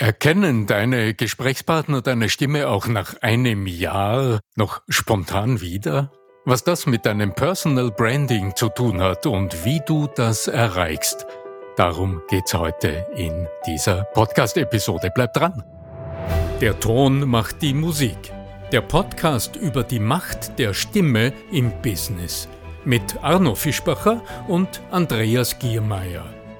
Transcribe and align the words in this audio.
Erkennen 0.00 0.66
deine 0.66 1.12
Gesprächspartner 1.12 2.02
deine 2.02 2.28
Stimme 2.28 2.68
auch 2.68 2.86
nach 2.86 3.20
einem 3.20 3.66
Jahr 3.66 4.38
noch 4.54 4.80
spontan 4.88 5.60
wieder? 5.60 6.12
Was 6.44 6.62
das 6.62 6.86
mit 6.86 7.04
deinem 7.04 7.34
Personal 7.34 7.90
Branding 7.90 8.54
zu 8.54 8.68
tun 8.68 9.00
hat 9.00 9.26
und 9.26 9.64
wie 9.64 9.82
du 9.84 10.06
das 10.14 10.46
erreichst, 10.46 11.26
darum 11.76 12.22
geht's 12.28 12.54
heute 12.54 13.06
in 13.16 13.48
dieser 13.66 14.04
Podcast-Episode. 14.14 15.10
Bleib 15.12 15.32
dran! 15.32 15.64
Der 16.60 16.78
Ton 16.78 17.28
macht 17.28 17.60
die 17.60 17.74
Musik. 17.74 18.32
Der 18.70 18.82
Podcast 18.82 19.56
über 19.56 19.82
die 19.82 19.98
Macht 19.98 20.60
der 20.60 20.74
Stimme 20.74 21.32
im 21.50 21.72
Business 21.82 22.48
mit 22.84 23.16
Arno 23.20 23.56
Fischbacher 23.56 24.22
und 24.46 24.80
Andreas 24.92 25.58
Giermeier. 25.58 26.37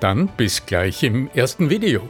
dann 0.00 0.28
bis 0.36 0.64
gleich 0.66 1.02
im 1.02 1.28
ersten 1.34 1.70
Video. 1.70 2.08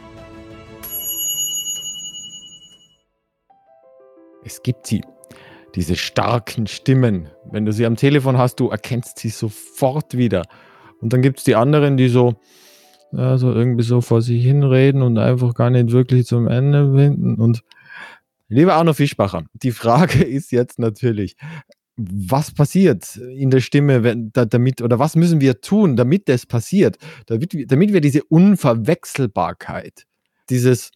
Es 4.45 4.63
gibt 4.63 4.87
sie, 4.87 5.03
diese 5.75 5.97
starken 5.97 6.67
Stimmen. 6.67 7.29
Wenn 7.51 7.65
du 7.65 7.73
sie 7.73 7.87
am 7.87 7.97
Telefon 7.97 8.39
hast, 8.39 8.61
du 8.61 8.69
erkennst 8.69 9.19
sie 9.19 9.29
sofort 9.29 10.17
wieder. 10.17 10.43
Und 11.01 11.13
dann 11.13 11.23
gibt 11.23 11.39
es 11.39 11.45
die 11.45 11.57
anderen, 11.57 11.97
die 11.97 12.09
so, 12.09 12.35
ja, 13.13 13.39
so 13.39 13.53
irgendwie 13.53 13.83
so 13.83 14.01
vor 14.01 14.23
sich 14.23 14.43
hinreden 14.43 15.03
und 15.03 15.19
einfach 15.19 15.55
gar 15.55 15.71
nicht 15.71 15.91
wirklich 15.91 16.27
zum 16.27 16.49
Ende 16.49 16.95
winden. 16.95 17.37
Und 17.37 17.63
lieber 18.49 18.75
Arno 18.75 18.93
Fischbacher, 18.93 19.45
die 19.53 19.73
Frage 19.73 20.23
ist 20.25 20.53
jetzt 20.53 20.79
natürlich, 20.79 21.37
was 21.97 22.51
passiert 22.51 23.17
in 23.17 23.51
der 23.51 23.61
Stimme, 23.61 24.03
wenn, 24.03 24.31
da, 24.33 24.45
damit, 24.45 24.83
oder 24.83 24.99
was 24.99 25.17
müssen 25.17 25.41
wir 25.41 25.61
tun, 25.61 25.97
damit 25.97 26.29
das 26.29 26.47
passiert, 26.47 26.99
damit, 27.27 27.71
damit 27.71 27.93
wir 27.93 28.01
diese 28.01 28.23
Unverwechselbarkeit, 28.25 30.05
dieses, 30.51 30.91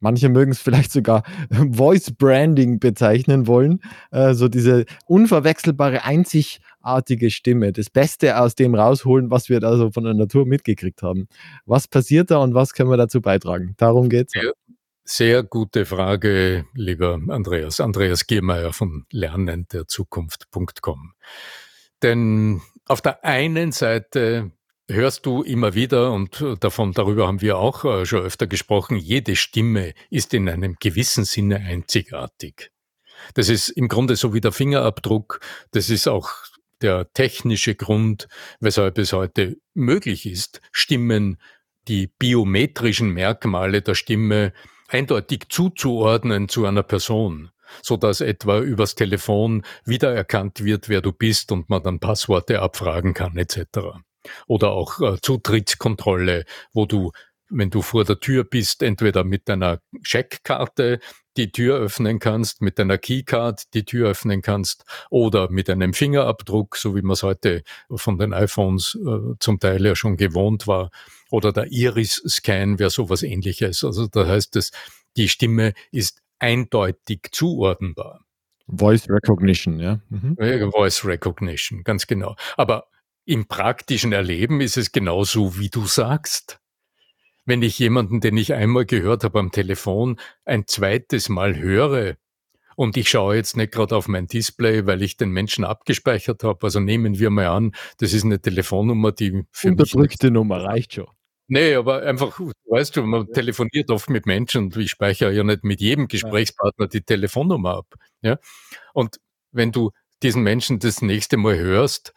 manche 0.00 0.28
mögen 0.28 0.52
es 0.52 0.60
vielleicht 0.60 0.92
sogar 0.92 1.22
Voice 1.72 2.10
Branding 2.10 2.78
bezeichnen 2.78 3.46
wollen, 3.46 3.80
äh, 4.10 4.34
so 4.34 4.48
diese 4.48 4.84
unverwechselbare, 5.06 6.04
einzigartige 6.04 7.30
Stimme, 7.30 7.72
das 7.72 7.88
Beste 7.88 8.38
aus 8.38 8.54
dem 8.54 8.74
rausholen, 8.74 9.30
was 9.30 9.48
wir 9.48 9.60
da 9.60 9.76
so 9.78 9.90
von 9.90 10.04
der 10.04 10.14
Natur 10.14 10.46
mitgekriegt 10.46 11.02
haben. 11.02 11.26
Was 11.64 11.88
passiert 11.88 12.30
da 12.30 12.38
und 12.38 12.52
was 12.52 12.74
können 12.74 12.90
wir 12.90 12.98
dazu 12.98 13.22
beitragen? 13.22 13.74
Darum 13.78 14.10
geht 14.10 14.28
es. 14.28 14.42
Ja. 14.42 14.50
Sehr 15.06 15.42
gute 15.42 15.84
Frage, 15.84 16.64
lieber 16.72 17.20
Andreas. 17.28 17.78
Andreas 17.78 18.26
Giermeier 18.26 18.72
von 18.72 19.04
lernenderzukunft.com. 19.10 21.12
Denn 22.02 22.62
auf 22.86 23.02
der 23.02 23.22
einen 23.22 23.72
Seite 23.72 24.52
hörst 24.88 25.26
du 25.26 25.42
immer 25.42 25.74
wieder, 25.74 26.10
und 26.10 26.42
davon, 26.60 26.92
darüber 26.92 27.26
haben 27.26 27.42
wir 27.42 27.58
auch 27.58 27.84
äh, 27.84 28.06
schon 28.06 28.22
öfter 28.22 28.46
gesprochen, 28.46 28.96
jede 28.96 29.36
Stimme 29.36 29.92
ist 30.08 30.32
in 30.32 30.48
einem 30.48 30.76
gewissen 30.80 31.26
Sinne 31.26 31.56
einzigartig. 31.56 32.70
Das 33.34 33.50
ist 33.50 33.68
im 33.68 33.88
Grunde 33.88 34.16
so 34.16 34.32
wie 34.32 34.40
der 34.40 34.52
Fingerabdruck. 34.52 35.40
Das 35.72 35.90
ist 35.90 36.08
auch 36.08 36.30
der 36.80 37.12
technische 37.12 37.74
Grund, 37.74 38.26
weshalb 38.58 38.96
es 38.96 39.12
heute 39.12 39.58
möglich 39.74 40.24
ist, 40.24 40.62
Stimmen, 40.72 41.36
die 41.88 42.06
biometrischen 42.06 43.10
Merkmale 43.10 43.82
der 43.82 43.94
Stimme 43.94 44.54
eindeutig 44.88 45.46
zuzuordnen 45.48 46.48
zu 46.48 46.66
einer 46.66 46.82
Person, 46.82 47.50
so 47.82 47.96
dass 47.96 48.20
etwa 48.20 48.60
übers 48.60 48.94
Telefon 48.94 49.62
wiedererkannt 49.84 50.64
wird, 50.64 50.88
wer 50.88 51.00
du 51.00 51.12
bist 51.12 51.52
und 51.52 51.68
man 51.70 51.82
dann 51.82 52.00
Passworte 52.00 52.60
abfragen 52.60 53.14
kann 53.14 53.36
etc. 53.36 53.66
Oder 54.46 54.70
auch 54.70 55.00
äh, 55.00 55.16
Zutrittskontrolle, 55.20 56.44
wo 56.72 56.86
du 56.86 57.12
wenn 57.50 57.70
du 57.70 57.82
vor 57.82 58.04
der 58.04 58.20
Tür 58.20 58.44
bist, 58.44 58.82
entweder 58.82 59.24
mit 59.24 59.48
deiner 59.48 59.80
Checkkarte 60.02 60.98
die 61.36 61.50
Tür 61.50 61.76
öffnen 61.78 62.18
kannst, 62.18 62.62
mit 62.62 62.78
deiner 62.78 62.98
Keycard 62.98 63.74
die 63.74 63.84
Tür 63.84 64.10
öffnen 64.10 64.40
kannst 64.40 64.84
oder 65.10 65.50
mit 65.50 65.68
einem 65.68 65.92
Fingerabdruck, 65.92 66.76
so 66.76 66.94
wie 66.94 67.02
man 67.02 67.12
es 67.12 67.22
heute 67.22 67.62
von 67.94 68.18
den 68.18 68.32
iPhones 68.32 68.96
äh, 69.04 69.34
zum 69.40 69.58
Teil 69.58 69.84
ja 69.84 69.96
schon 69.96 70.16
gewohnt 70.16 70.66
war, 70.66 70.90
oder 71.34 71.52
der 71.52 71.72
Iris-Scan 71.72 72.78
wäre 72.78 72.90
sowas 72.90 73.24
ähnliches. 73.24 73.82
Also 73.82 74.06
da 74.06 74.24
heißt 74.24 74.54
es, 74.54 74.70
die 75.16 75.28
Stimme 75.28 75.74
ist 75.90 76.22
eindeutig 76.38 77.28
zuordnenbar. 77.32 78.24
Voice 78.68 79.08
Recognition, 79.10 79.80
ja. 79.80 80.00
Mhm. 80.10 80.36
Voice 80.70 81.04
Recognition, 81.04 81.82
ganz 81.82 82.06
genau. 82.06 82.36
Aber 82.56 82.86
im 83.24 83.46
praktischen 83.46 84.12
Erleben 84.12 84.60
ist 84.60 84.76
es 84.76 84.92
genauso, 84.92 85.58
wie 85.58 85.70
du 85.70 85.86
sagst. 85.86 86.60
Wenn 87.44 87.62
ich 87.62 87.80
jemanden, 87.80 88.20
den 88.20 88.36
ich 88.36 88.54
einmal 88.54 88.86
gehört 88.86 89.24
habe 89.24 89.40
am 89.40 89.50
Telefon, 89.50 90.20
ein 90.44 90.68
zweites 90.68 91.28
Mal 91.28 91.56
höre, 91.58 92.16
und 92.76 92.96
ich 92.96 93.08
schaue 93.08 93.36
jetzt 93.36 93.56
nicht 93.56 93.72
gerade 93.72 93.96
auf 93.96 94.08
mein 94.08 94.26
Display, 94.26 94.86
weil 94.86 95.02
ich 95.02 95.16
den 95.16 95.30
Menschen 95.30 95.64
abgespeichert 95.64 96.42
habe. 96.44 96.64
Also 96.64 96.80
nehmen 96.80 97.18
wir 97.18 97.30
mal 97.30 97.46
an, 97.46 97.72
das 97.98 98.12
ist 98.12 98.24
eine 98.24 98.40
Telefonnummer, 98.40 99.12
die 99.12 99.44
für 99.52 99.68
Unterdrückte 99.68 100.30
Nummer 100.30 100.64
reicht 100.64 100.94
schon. 100.94 101.06
Nee, 101.46 101.74
aber 101.74 102.02
einfach, 102.02 102.40
weißt 102.40 102.96
du, 102.96 103.02
man 103.02 103.30
telefoniert 103.32 103.90
oft 103.90 104.08
mit 104.08 104.24
Menschen 104.26 104.64
und 104.64 104.76
ich 104.76 104.90
speichere 104.90 105.32
ja 105.32 105.44
nicht 105.44 105.62
mit 105.62 105.80
jedem 105.80 106.08
Gesprächspartner 106.08 106.88
die 106.88 107.02
Telefonnummer 107.02 107.76
ab. 107.76 107.94
Ja? 108.22 108.38
Und 108.94 109.20
wenn 109.52 109.70
du 109.70 109.90
diesen 110.22 110.42
Menschen 110.42 110.78
das 110.78 111.02
nächste 111.02 111.36
Mal 111.36 111.58
hörst, 111.58 112.14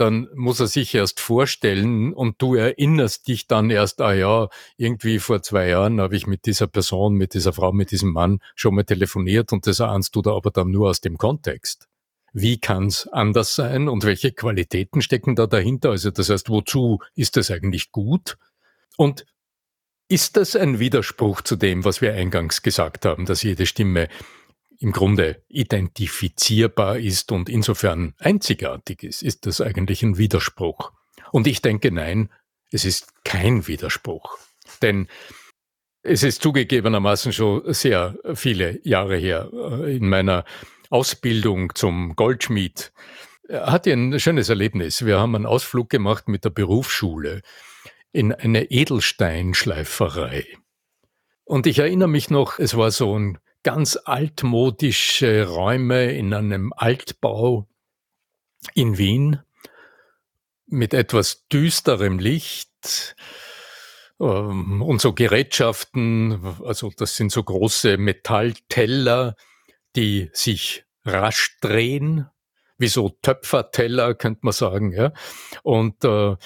dann 0.00 0.28
muss 0.34 0.60
er 0.60 0.66
sich 0.66 0.94
erst 0.94 1.20
vorstellen 1.20 2.14
und 2.14 2.40
du 2.40 2.54
erinnerst 2.54 3.28
dich 3.28 3.46
dann 3.46 3.68
erst, 3.68 4.00
ah 4.00 4.14
ja, 4.14 4.48
irgendwie 4.78 5.18
vor 5.18 5.42
zwei 5.42 5.68
Jahren 5.68 6.00
habe 6.00 6.16
ich 6.16 6.26
mit 6.26 6.46
dieser 6.46 6.68
Person, 6.68 7.14
mit 7.14 7.34
dieser 7.34 7.52
Frau, 7.52 7.70
mit 7.72 7.90
diesem 7.90 8.10
Mann 8.12 8.38
schon 8.54 8.74
mal 8.74 8.84
telefoniert 8.84 9.52
und 9.52 9.66
das 9.66 9.78
ahnst 9.82 10.16
du 10.16 10.22
da 10.22 10.34
aber 10.34 10.50
dann 10.50 10.70
nur 10.70 10.88
aus 10.88 11.02
dem 11.02 11.18
Kontext. 11.18 11.86
Wie 12.32 12.58
kann's 12.58 13.08
anders 13.08 13.54
sein 13.54 13.88
und 13.88 14.04
welche 14.04 14.32
Qualitäten 14.32 15.02
stecken 15.02 15.36
da 15.36 15.46
dahinter? 15.46 15.90
Also 15.90 16.10
das 16.10 16.30
heißt, 16.30 16.48
wozu 16.48 17.00
ist 17.14 17.36
das 17.36 17.50
eigentlich 17.50 17.92
gut? 17.92 18.38
Und 18.96 19.26
ist 20.08 20.36
das 20.36 20.56
ein 20.56 20.80
Widerspruch 20.80 21.40
zu 21.42 21.56
dem, 21.56 21.84
was 21.84 22.00
wir 22.00 22.14
eingangs 22.14 22.62
gesagt 22.62 23.04
haben, 23.06 23.26
dass 23.26 23.42
jede 23.42 23.66
Stimme 23.66 24.08
im 24.80 24.92
Grunde 24.92 25.42
identifizierbar 25.48 26.98
ist 26.98 27.32
und 27.32 27.48
insofern 27.48 28.14
einzigartig 28.18 29.02
ist, 29.02 29.22
ist 29.22 29.46
das 29.46 29.60
eigentlich 29.60 30.02
ein 30.02 30.18
Widerspruch. 30.18 30.92
Und 31.32 31.46
ich 31.46 31.62
denke, 31.62 31.92
nein, 31.92 32.30
es 32.72 32.84
ist 32.84 33.24
kein 33.24 33.66
Widerspruch. 33.66 34.38
Denn 34.82 35.06
es 36.02 36.22
ist 36.22 36.42
zugegebenermaßen 36.42 37.32
schon 37.32 37.72
sehr 37.72 38.16
viele 38.34 38.80
Jahre 38.86 39.16
her 39.16 39.50
äh, 39.52 39.96
in 39.96 40.08
meiner 40.08 40.44
Ausbildung 40.88 41.74
zum 41.74 42.16
Goldschmied. 42.16 42.92
Hatte 43.50 43.92
ein 43.92 44.18
schönes 44.18 44.48
Erlebnis. 44.48 45.04
Wir 45.04 45.18
haben 45.18 45.34
einen 45.34 45.46
Ausflug 45.46 45.90
gemacht 45.90 46.26
mit 46.28 46.44
der 46.44 46.50
Berufsschule 46.50 47.42
in 48.12 48.32
eine 48.32 48.70
Edelsteinschleiferei. 48.70 50.46
Und 51.44 51.66
ich 51.66 51.78
erinnere 51.78 52.08
mich 52.08 52.30
noch, 52.30 52.58
es 52.58 52.76
war 52.76 52.90
so 52.90 53.18
ein 53.18 53.38
ganz 53.62 53.98
altmodische 54.04 55.46
Räume 55.46 56.12
in 56.12 56.32
einem 56.32 56.72
Altbau 56.74 57.68
in 58.74 58.98
Wien 58.98 59.40
mit 60.66 60.94
etwas 60.94 61.46
düsterem 61.48 62.18
Licht 62.18 63.16
ähm, 64.20 64.82
und 64.82 65.00
so 65.00 65.12
Gerätschaften, 65.12 66.56
also 66.64 66.92
das 66.96 67.16
sind 67.16 67.32
so 67.32 67.42
große 67.42 67.96
Metallteller, 67.96 69.34
die 69.96 70.30
sich 70.32 70.84
rasch 71.04 71.58
drehen, 71.60 72.28
wie 72.78 72.88
so 72.88 73.10
Töpferteller, 73.22 74.14
könnte 74.14 74.40
man 74.42 74.52
sagen, 74.52 74.92
ja. 74.92 75.12
Und 75.62 76.04
äh, 76.04 76.36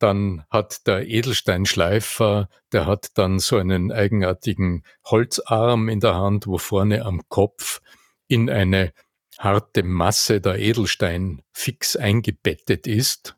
dann 0.00 0.44
hat 0.50 0.86
der 0.86 1.06
Edelsteinschleifer, 1.06 2.48
der 2.72 2.86
hat 2.86 3.18
dann 3.18 3.38
so 3.38 3.56
einen 3.56 3.92
eigenartigen 3.92 4.82
Holzarm 5.04 5.88
in 5.88 6.00
der 6.00 6.14
Hand, 6.14 6.46
wo 6.46 6.58
vorne 6.58 7.04
am 7.04 7.22
Kopf 7.28 7.80
in 8.26 8.48
eine 8.50 8.92
harte 9.38 9.82
Masse 9.82 10.40
der 10.40 10.58
Edelstein 10.58 11.42
fix 11.52 11.96
eingebettet 11.96 12.86
ist, 12.86 13.36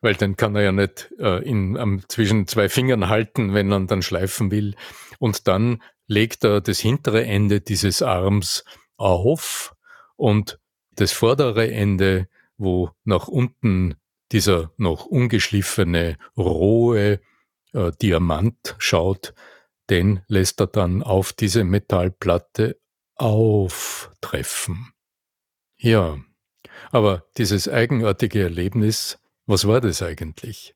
weil 0.00 0.14
den 0.14 0.36
kann 0.36 0.56
er 0.56 0.62
ja 0.62 0.72
nicht 0.72 1.12
äh, 1.18 1.42
in, 1.42 1.76
um, 1.76 2.08
zwischen 2.08 2.46
zwei 2.46 2.68
Fingern 2.68 3.08
halten, 3.08 3.52
wenn 3.54 3.72
er 3.72 3.80
dann 3.80 4.02
schleifen 4.02 4.50
will. 4.50 4.74
Und 5.18 5.48
dann 5.48 5.82
legt 6.06 6.44
er 6.44 6.60
das 6.60 6.80
hintere 6.80 7.24
Ende 7.24 7.60
dieses 7.60 8.02
Arms 8.02 8.64
auf 8.96 9.74
und 10.16 10.58
das 10.92 11.12
vordere 11.12 11.70
Ende, 11.70 12.28
wo 12.56 12.90
nach 13.04 13.28
unten 13.28 13.96
dieser 14.32 14.72
noch 14.76 15.06
ungeschliffene, 15.06 16.16
rohe 16.36 17.20
äh, 17.72 17.92
Diamant 18.00 18.76
schaut, 18.78 19.34
den 19.88 20.22
lässt 20.28 20.60
er 20.60 20.68
dann 20.68 21.02
auf 21.02 21.32
diese 21.32 21.64
Metallplatte 21.64 22.80
auftreffen. 23.16 24.92
Ja, 25.76 26.18
aber 26.90 27.24
dieses 27.36 27.68
eigenartige 27.68 28.42
Erlebnis, 28.42 29.18
was 29.46 29.66
war 29.66 29.80
das 29.80 30.02
eigentlich? 30.02 30.74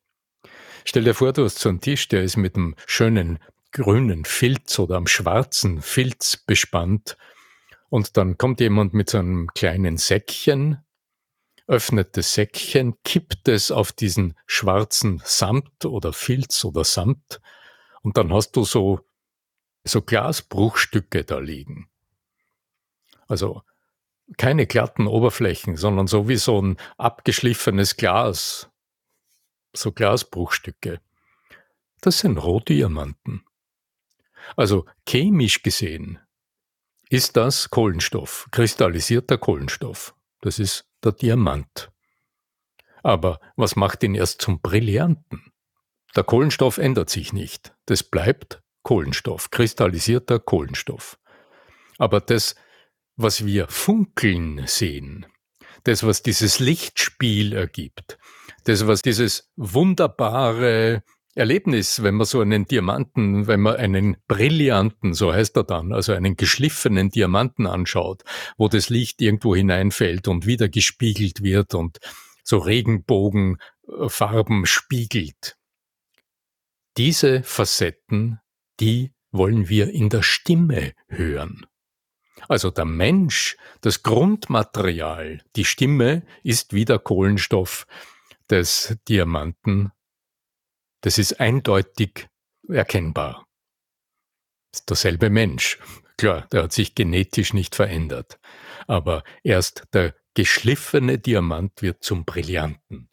Stell 0.83 1.03
dir 1.03 1.13
vor, 1.13 1.33
du 1.33 1.43
hast 1.43 1.59
so 1.59 1.69
einen 1.69 1.81
Tisch, 1.81 2.07
der 2.07 2.23
ist 2.23 2.37
mit 2.37 2.55
einem 2.55 2.75
schönen 2.85 3.39
grünen 3.71 4.25
Filz 4.25 4.77
oder 4.79 4.97
am 4.97 5.07
schwarzen 5.07 5.81
Filz 5.81 6.37
bespannt 6.37 7.17
und 7.89 8.17
dann 8.17 8.37
kommt 8.37 8.59
jemand 8.59 8.93
mit 8.93 9.09
so 9.09 9.17
einem 9.17 9.47
kleinen 9.53 9.97
Säckchen, 9.97 10.84
öffnet 11.67 12.15
das 12.17 12.33
Säckchen, 12.33 12.95
kippt 13.03 13.47
es 13.47 13.71
auf 13.71 13.91
diesen 13.91 14.37
schwarzen 14.45 15.21
Samt 15.23 15.85
oder 15.85 16.13
Filz 16.13 16.63
oder 16.63 16.83
Samt 16.83 17.41
und 18.01 18.17
dann 18.17 18.31
hast 18.31 18.51
du 18.51 18.63
so, 18.63 18.99
so 19.83 20.01
Glasbruchstücke 20.01 21.23
da 21.23 21.39
liegen. 21.39 21.89
Also 23.27 23.63
keine 24.37 24.67
glatten 24.67 25.07
Oberflächen, 25.07 25.75
sondern 25.77 26.07
so 26.07 26.27
wie 26.27 26.37
so 26.37 26.61
ein 26.61 26.77
abgeschliffenes 26.97 27.95
Glas. 27.95 28.69
So 29.73 29.91
Glasbruchstücke. 29.91 31.01
Das 32.01 32.19
sind 32.19 32.37
Rohdiamanten. 32.37 33.45
Also 34.55 34.85
chemisch 35.07 35.63
gesehen 35.63 36.19
ist 37.09 37.37
das 37.37 37.69
Kohlenstoff, 37.69 38.47
kristallisierter 38.51 39.37
Kohlenstoff. 39.37 40.15
Das 40.41 40.59
ist 40.59 40.87
der 41.05 41.13
Diamant. 41.13 41.91
Aber 43.03 43.39
was 43.55 43.75
macht 43.75 44.03
ihn 44.03 44.15
erst 44.15 44.41
zum 44.41 44.61
Brillanten? 44.61 45.53
Der 46.15 46.23
Kohlenstoff 46.23 46.77
ändert 46.77 47.09
sich 47.09 47.33
nicht. 47.33 47.75
Das 47.85 48.03
bleibt 48.03 48.61
Kohlenstoff, 48.83 49.51
kristallisierter 49.51 50.39
Kohlenstoff. 50.39 51.19
Aber 51.97 52.19
das 52.19 52.55
was 53.17 53.45
wir 53.45 53.67
funkeln 53.67 54.63
sehen, 54.67 55.25
das, 55.83 56.03
was 56.03 56.23
dieses 56.23 56.59
Lichtspiel 56.59 57.53
ergibt, 57.53 58.17
das, 58.65 58.87
was 58.87 59.01
dieses 59.01 59.51
wunderbare 59.55 61.03
Erlebnis, 61.35 62.01
wenn 62.01 62.15
man 62.15 62.25
so 62.25 62.39
einen 62.39 62.65
Diamanten, 62.65 63.45
wenn 63.47 63.59
man 63.59 63.75
einen 63.75 64.15
brillanten, 64.27 65.13
so 65.13 65.33
heißt 65.33 65.57
er 65.57 65.65
dann, 65.65 65.91
also 65.91 66.13
einen 66.13 66.37
geschliffenen 66.37 67.09
Diamanten 67.09 67.67
anschaut, 67.67 68.23
wo 68.57 68.69
das 68.69 68.89
Licht 68.89 69.21
irgendwo 69.21 69.53
hineinfällt 69.53 70.29
und 70.29 70.45
wieder 70.45 70.69
gespiegelt 70.69 71.43
wird 71.43 71.75
und 71.75 71.99
so 72.43 72.59
Regenbogenfarben 72.59 74.65
spiegelt. 74.65 75.57
Diese 76.95 77.43
Facetten, 77.43 78.39
die 78.79 79.11
wollen 79.31 79.67
wir 79.67 79.89
in 79.89 80.07
der 80.07 80.21
Stimme 80.21 80.93
hören. 81.09 81.65
Also 82.47 82.71
der 82.71 82.85
Mensch, 82.85 83.57
das 83.81 84.03
Grundmaterial, 84.03 85.41
die 85.57 85.65
Stimme 85.65 86.23
ist 86.43 86.71
wie 86.73 86.85
der 86.85 86.99
Kohlenstoff 86.99 87.87
des 88.49 88.97
Diamanten. 89.09 89.91
Das 91.05 91.19
ist 91.19 91.39
eindeutig 91.39 92.27
erkennbar. 92.67 93.45
Das 94.71 94.79
ist 94.79 94.89
derselbe 94.89 95.29
Mensch. 95.29 95.77
Klar, 96.17 96.47
der 96.51 96.63
hat 96.63 96.73
sich 96.73 96.95
genetisch 96.95 97.53
nicht 97.53 97.75
verändert. 97.75 98.39
Aber 98.87 99.23
erst 99.43 99.83
der 99.93 100.15
geschliffene 100.33 101.19
Diamant 101.19 101.83
wird 101.83 102.03
zum 102.03 102.25
Brillanten. 102.25 103.11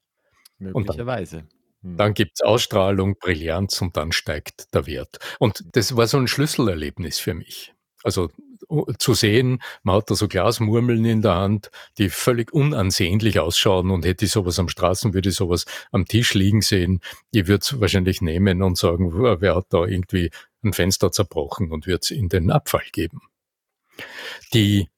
Möglicherweise. 0.57 1.41
Hm. 1.41 1.49
Dann, 1.83 1.97
dann 1.99 2.15
gibt 2.15 2.33
es 2.37 2.41
Ausstrahlung, 2.41 3.17
Brillanz 3.21 3.83
und 3.83 3.95
dann 3.99 4.13
steigt 4.13 4.73
der 4.73 4.87
Wert. 4.87 5.19
Und 5.39 5.63
das 5.73 5.95
war 5.95 6.07
so 6.07 6.17
ein 6.17 6.29
Schlüsselerlebnis 6.29 7.19
für 7.19 7.35
mich. 7.35 7.75
Also 8.05 8.31
zu 8.99 9.15
sehen, 9.15 9.63
man 9.83 9.97
hat 9.97 10.11
da 10.11 10.15
so 10.15 10.29
Glasmurmeln 10.29 11.05
in 11.05 11.23
der 11.23 11.35
Hand, 11.35 11.71
die 11.99 12.09
völlig 12.09 12.53
unansehnlich 12.53 13.39
ausschauen 13.39 13.91
und 13.91 14.05
hätte 14.05 14.25
ich 14.25 14.31
sowas 14.31 14.59
am 14.59 14.69
Straßen, 14.69 15.15
würde 15.15 15.29
ich 15.29 15.35
sowas 15.35 15.67
am 15.91 16.07
Tisch 16.07 16.35
liegen 16.35 16.63
sehen, 16.63 17.01
ich 17.31 17.47
würde 17.47 17.63
es 17.63 17.81
wahrscheinlich 17.81 18.21
nehmen 18.21 18.63
und 18.63 18.79
sagen, 18.79 19.13
wer 19.13 19.57
hat 19.57 19.67
da 19.71 19.85
irgendwie 19.85 20.31
ein 20.65 20.73
Fenster 20.73 21.11
zerbrochen 21.13 21.73
und 21.73 21.87
würde 21.87 22.01
es 22.03 22.11
in 22.11 22.29
den 22.29 22.51
Abfall 22.51 22.85
geben. 22.93 23.21
Die, 24.55 24.89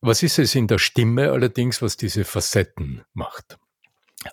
was 0.00 0.22
ist 0.22 0.38
es 0.38 0.54
in 0.54 0.66
der 0.66 0.78
Stimme 0.78 1.30
allerdings, 1.30 1.82
was 1.82 1.96
diese 1.96 2.24
Facetten 2.24 3.02
macht? 3.12 3.58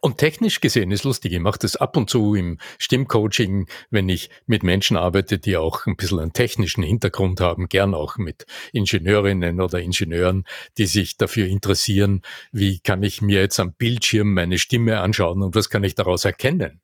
Und 0.02 0.18
technisch 0.18 0.60
gesehen 0.60 0.92
ist 0.92 1.06
lustig, 1.06 1.32
ich 1.32 1.40
mache 1.40 1.60
das 1.60 1.78
ab 1.78 1.96
und 1.96 2.10
zu 2.10 2.36
im 2.36 2.58
Stimmcoaching, 2.78 3.68
wenn 3.90 4.10
ich 4.10 4.30
mit 4.46 4.62
Menschen 4.62 4.98
arbeite, 4.98 5.40
die 5.40 5.56
auch 5.56 5.86
ein 5.86 5.96
bisschen 5.96 6.20
einen 6.20 6.34
technischen 6.34 6.84
Hintergrund 6.84 7.40
haben, 7.40 7.70
gern 7.70 7.94
auch 7.94 8.18
mit 8.18 8.46
Ingenieurinnen 8.74 9.62
oder 9.62 9.80
Ingenieuren, 9.80 10.44
die 10.78 10.88
sich 10.88 11.16
dafür 11.16 11.48
interessieren, 11.48 12.22
wie 12.52 12.80
kann 12.80 13.02
ich 13.02 13.22
mir 13.22 13.40
jetzt 13.40 13.62
am 13.62 13.74
Bildschirm 13.74 14.34
meine 14.34 14.58
Stimme 14.58 15.00
anschauen 15.00 15.42
und 15.42 15.56
was 15.56 15.70
kann 15.70 15.86
ich 15.86 15.96
daraus 15.96 16.26
erkennen. 16.26 16.82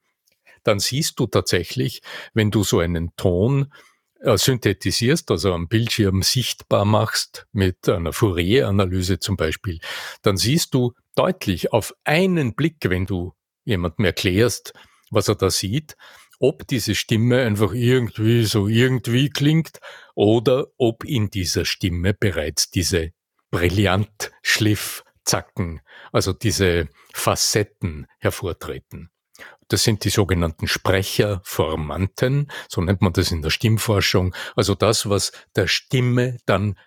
Dann 0.64 0.80
siehst 0.80 1.20
du 1.20 1.28
tatsächlich, 1.28 2.02
wenn 2.34 2.52
du 2.52 2.64
so 2.64 2.80
einen 2.80 3.14
Ton 3.18 3.74
synthetisierst, 4.24 5.30
also 5.31 5.54
am 5.54 5.68
Bildschirm 5.68 6.22
sichtbar 6.22 6.86
machst, 6.86 7.48
mit 7.52 7.90
einer 7.90 8.14
Fourier-Analyse 8.14 9.20
zum 9.20 9.38
Beispiel, 9.38 9.80
dann 10.22 10.38
siehst 10.38 10.74
du 10.74 10.94
deutlich 11.16 11.74
auf 11.74 11.94
einen 12.04 12.56
Blick, 12.56 12.78
wenn 12.84 13.06
du 13.06 13.34
jemandem 13.66 14.06
erklärst, 14.06 14.74
was 15.12 15.28
er 15.28 15.36
da 15.36 15.50
sieht, 15.50 15.98
ob 16.40 16.68
diese 16.68 16.96
Stimme 16.96 17.44
einfach 17.44 17.74
irgendwie 17.74 18.44
so 18.44 18.68
irgendwie 18.68 19.30
klingt 19.30 19.80
oder 20.16 20.68
ob 20.78 21.04
in 21.06 21.30
dieser 21.30 21.66
Stimme 21.66 22.14
bereits 22.14 22.70
diese 22.70 23.12
Brillantschliffzacken, 23.52 25.81
also 26.12 26.34
diese 26.34 26.90
Facetten 27.14 28.08
hervortreten. 28.20 29.12
Das 29.74 29.81
sind 29.81 30.04
die 30.06 30.12
sogenannten 30.12 30.68
Sprecherformanten, 30.68 32.52
so 32.70 32.80
nennt 32.80 33.02
man 33.02 33.12
das 33.12 33.31
in 33.31 33.42
der 33.42 33.50
Stimmforschung. 33.50 34.36
Also 34.56 34.75
das, 34.75 35.10
was 35.10 35.31
der 35.56 35.66
Stimme 35.66 36.38
dann 36.46 36.78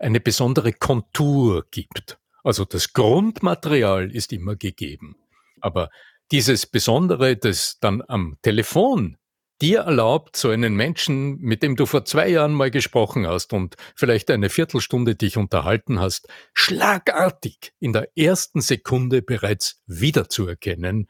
eine 0.00 0.18
besondere 0.18 0.72
Kontur 0.72 1.64
gibt. 1.70 2.18
Also 2.42 2.64
das 2.64 2.94
Grundmaterial 2.94 4.10
ist 4.10 4.32
immer 4.32 4.56
gegeben. 4.56 5.14
Aber 5.60 5.88
dieses 6.32 6.66
Besondere, 6.66 7.36
das 7.36 7.78
dann 7.78 8.02
am 8.08 8.38
Telefon 8.42 9.18
dir 9.60 9.82
erlaubt, 9.82 10.36
so 10.36 10.48
einen 10.48 10.74
Menschen, 10.74 11.38
mit 11.38 11.62
dem 11.62 11.76
du 11.76 11.86
vor 11.86 12.04
zwei 12.04 12.26
Jahren 12.28 12.54
mal 12.54 12.72
gesprochen 12.72 13.28
hast 13.28 13.52
und 13.52 13.76
vielleicht 13.94 14.32
eine 14.32 14.50
Viertelstunde 14.50 15.14
dich 15.14 15.36
unterhalten 15.36 16.00
hast, 16.00 16.26
schlagartig 16.54 17.72
in 17.78 17.92
der 17.92 18.08
ersten 18.18 18.60
Sekunde 18.60 19.22
bereits 19.22 19.80
wiederzuerkennen, 19.86 21.06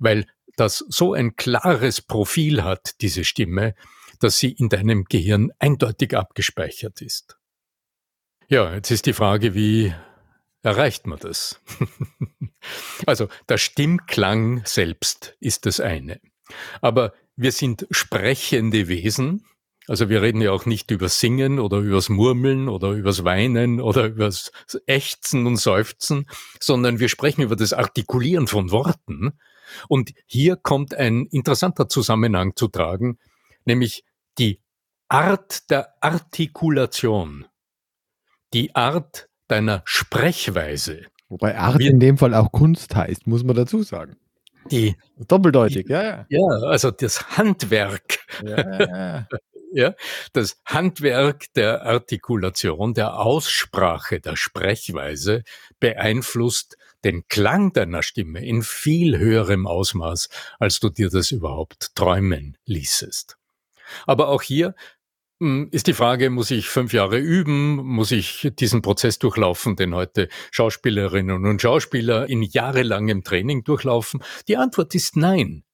weil 0.00 0.26
das 0.56 0.84
so 0.88 1.14
ein 1.14 1.36
klares 1.36 2.00
Profil 2.00 2.62
hat, 2.62 3.00
diese 3.00 3.24
Stimme, 3.24 3.74
dass 4.20 4.38
sie 4.38 4.52
in 4.52 4.68
deinem 4.68 5.04
Gehirn 5.04 5.50
eindeutig 5.58 6.16
abgespeichert 6.16 7.00
ist. 7.00 7.36
Ja, 8.48 8.74
jetzt 8.74 8.90
ist 8.90 9.06
die 9.06 9.14
Frage, 9.14 9.54
wie 9.54 9.94
erreicht 10.62 11.06
man 11.06 11.18
das? 11.18 11.60
also 13.06 13.28
der 13.48 13.58
Stimmklang 13.58 14.62
selbst 14.64 15.36
ist 15.40 15.66
das 15.66 15.80
eine. 15.80 16.20
Aber 16.80 17.14
wir 17.36 17.52
sind 17.52 17.86
sprechende 17.90 18.88
Wesen. 18.88 19.44
Also 19.88 20.08
wir 20.08 20.22
reden 20.22 20.40
ja 20.40 20.52
auch 20.52 20.66
nicht 20.66 20.90
über 20.90 21.08
Singen 21.08 21.58
oder 21.58 21.78
übers 21.78 22.08
Murmeln 22.08 22.68
oder 22.68 22.92
übers 22.92 23.24
Weinen 23.24 23.80
oder 23.80 24.06
übers 24.06 24.52
Ächzen 24.86 25.46
und 25.46 25.56
Seufzen, 25.56 26.28
sondern 26.60 27.00
wir 27.00 27.08
sprechen 27.08 27.42
über 27.42 27.56
das 27.56 27.72
Artikulieren 27.72 28.46
von 28.46 28.70
Worten. 28.70 29.32
Und 29.88 30.12
hier 30.26 30.56
kommt 30.56 30.94
ein 30.94 31.26
interessanter 31.26 31.88
Zusammenhang 31.88 32.56
zu 32.56 32.68
tragen, 32.68 33.18
nämlich 33.64 34.04
die 34.38 34.60
Art 35.08 35.70
der 35.70 35.94
Artikulation, 36.00 37.46
die 38.54 38.74
Art 38.74 39.28
deiner 39.48 39.82
Sprechweise. 39.84 41.06
Wobei 41.28 41.56
Art 41.58 41.80
in 41.80 42.00
dem 42.00 42.18
Fall 42.18 42.34
auch 42.34 42.50
Kunst 42.52 42.94
heißt, 42.94 43.26
muss 43.26 43.44
man 43.44 43.56
dazu 43.56 43.82
sagen. 43.82 44.16
Die, 44.70 44.96
Doppeldeutig, 45.28 45.86
die, 45.86 45.92
ja, 45.92 46.02
ja. 46.02 46.26
Ja, 46.28 46.46
also 46.68 46.90
das 46.90 47.36
Handwerk. 47.36 48.18
Ja, 48.44 48.86
ja. 48.86 49.26
ja, 49.72 49.94
das 50.32 50.60
Handwerk 50.64 51.52
der 51.54 51.82
Artikulation, 51.82 52.94
der 52.94 53.18
Aussprache, 53.18 54.20
der 54.20 54.36
Sprechweise 54.36 55.42
beeinflusst 55.80 56.76
den 57.04 57.26
Klang 57.28 57.72
deiner 57.72 58.02
Stimme 58.02 58.44
in 58.44 58.62
viel 58.62 59.18
höherem 59.18 59.66
Ausmaß, 59.66 60.28
als 60.58 60.80
du 60.80 60.88
dir 60.88 61.10
das 61.10 61.30
überhaupt 61.30 61.94
träumen 61.94 62.56
ließest. 62.66 63.36
Aber 64.06 64.28
auch 64.28 64.42
hier 64.42 64.74
hm, 65.42 65.70
ist 65.72 65.88
die 65.88 65.92
Frage, 65.92 66.30
muss 66.30 66.52
ich 66.52 66.68
fünf 66.68 66.92
Jahre 66.92 67.18
üben? 67.18 67.76
Muss 67.78 68.12
ich 68.12 68.52
diesen 68.60 68.80
Prozess 68.80 69.18
durchlaufen, 69.18 69.74
den 69.74 69.92
heute 69.92 70.28
Schauspielerinnen 70.52 71.44
und 71.44 71.60
Schauspieler 71.60 72.28
in 72.28 72.42
jahrelangem 72.42 73.24
Training 73.24 73.64
durchlaufen? 73.64 74.22
Die 74.46 74.56
Antwort 74.56 74.94
ist 74.94 75.16
nein. 75.16 75.64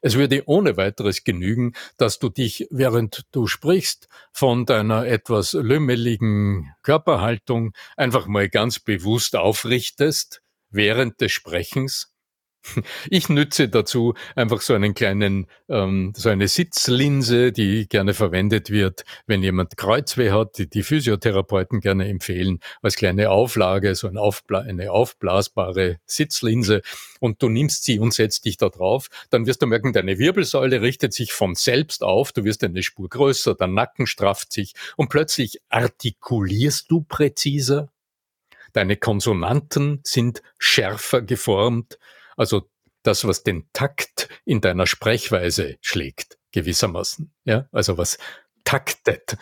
Es 0.00 0.16
würde 0.16 0.44
ohne 0.46 0.78
weiteres 0.78 1.24
genügen, 1.24 1.74
dass 1.98 2.20
du 2.20 2.30
dich, 2.30 2.66
während 2.70 3.26
du 3.32 3.46
sprichst, 3.46 4.08
von 4.32 4.64
deiner 4.64 5.06
etwas 5.06 5.52
lümmeligen 5.52 6.74
Körperhaltung 6.82 7.74
einfach 7.98 8.26
mal 8.26 8.48
ganz 8.48 8.78
bewusst 8.80 9.36
aufrichtest 9.36 10.42
während 10.72 11.20
des 11.20 11.32
Sprechens. 11.32 12.12
Ich 13.10 13.28
nütze 13.28 13.68
dazu 13.68 14.14
einfach 14.36 14.60
so 14.60 14.74
einen 14.74 14.94
kleinen, 14.94 15.46
ähm, 15.68 16.12
so 16.16 16.28
eine 16.28 16.48
Sitzlinse, 16.48 17.52
die 17.52 17.88
gerne 17.88 18.14
verwendet 18.14 18.70
wird, 18.70 19.04
wenn 19.26 19.42
jemand 19.42 19.76
Kreuzweh 19.76 20.30
hat, 20.30 20.58
die 20.58 20.68
die 20.68 20.82
Physiotherapeuten 20.82 21.80
gerne 21.80 22.08
empfehlen, 22.08 22.60
als 22.80 22.96
kleine 22.96 23.30
Auflage, 23.30 23.94
so 23.94 24.06
ein 24.06 24.16
Aufbla 24.16 24.60
eine 24.60 24.92
aufblasbare 24.92 25.98
Sitzlinse. 26.06 26.82
Und 27.20 27.42
du 27.42 27.48
nimmst 27.48 27.84
sie 27.84 27.98
und 27.98 28.14
setzt 28.14 28.44
dich 28.44 28.56
da 28.56 28.68
drauf, 28.68 29.08
dann 29.30 29.46
wirst 29.46 29.62
du 29.62 29.66
merken, 29.66 29.92
deine 29.92 30.18
Wirbelsäule 30.18 30.82
richtet 30.82 31.12
sich 31.12 31.32
von 31.32 31.54
selbst 31.54 32.02
auf, 32.02 32.32
du 32.32 32.44
wirst 32.44 32.64
eine 32.64 32.82
Spur 32.82 33.08
größer, 33.08 33.54
der 33.54 33.66
Nacken 33.66 34.06
strafft 34.06 34.52
sich. 34.52 34.74
Und 34.96 35.08
plötzlich 35.08 35.58
artikulierst 35.68 36.90
du 36.90 37.02
präziser, 37.02 37.91
deine 38.72 38.96
Konsonanten 38.96 40.00
sind 40.04 40.42
schärfer 40.58 41.22
geformt, 41.22 41.98
also 42.36 42.68
das, 43.02 43.26
was 43.26 43.42
den 43.42 43.68
Takt 43.72 44.28
in 44.44 44.60
deiner 44.60 44.86
Sprechweise 44.86 45.76
schlägt, 45.80 46.38
gewissermaßen. 46.52 47.32
Ja, 47.44 47.68
also 47.72 47.98
was 47.98 48.18
taktet, 48.64 49.36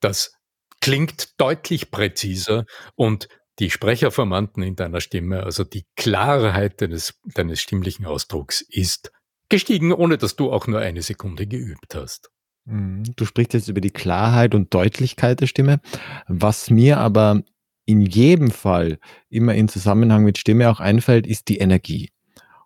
das 0.00 0.34
klingt 0.80 1.40
deutlich 1.40 1.90
präziser 1.90 2.66
und 2.94 3.28
die 3.58 3.70
Sprecherformanten 3.70 4.62
in 4.62 4.76
deiner 4.76 5.00
Stimme, 5.00 5.42
also 5.42 5.64
die 5.64 5.84
Klarheit 5.96 6.80
deines, 6.80 7.18
deines 7.34 7.60
stimmlichen 7.60 8.06
Ausdrucks 8.06 8.62
ist 8.62 9.12
gestiegen, 9.50 9.92
ohne 9.92 10.16
dass 10.16 10.36
du 10.36 10.50
auch 10.50 10.66
nur 10.66 10.80
eine 10.80 11.02
Sekunde 11.02 11.46
geübt 11.46 11.94
hast. 11.94 12.30
Mhm. 12.64 13.02
Du 13.16 13.26
sprichst 13.26 13.52
jetzt 13.52 13.68
über 13.68 13.82
die 13.82 13.90
Klarheit 13.90 14.54
und 14.54 14.72
Deutlichkeit 14.72 15.40
der 15.40 15.46
Stimme. 15.46 15.80
Was 16.26 16.70
mir 16.70 16.98
aber 16.98 17.42
in 17.90 18.00
jedem 18.02 18.50
Fall 18.50 18.98
immer 19.28 19.54
in 19.54 19.68
Zusammenhang 19.68 20.24
mit 20.24 20.38
Stimme 20.38 20.70
auch 20.70 20.80
einfällt, 20.80 21.26
ist 21.26 21.48
die 21.48 21.58
Energie. 21.58 22.10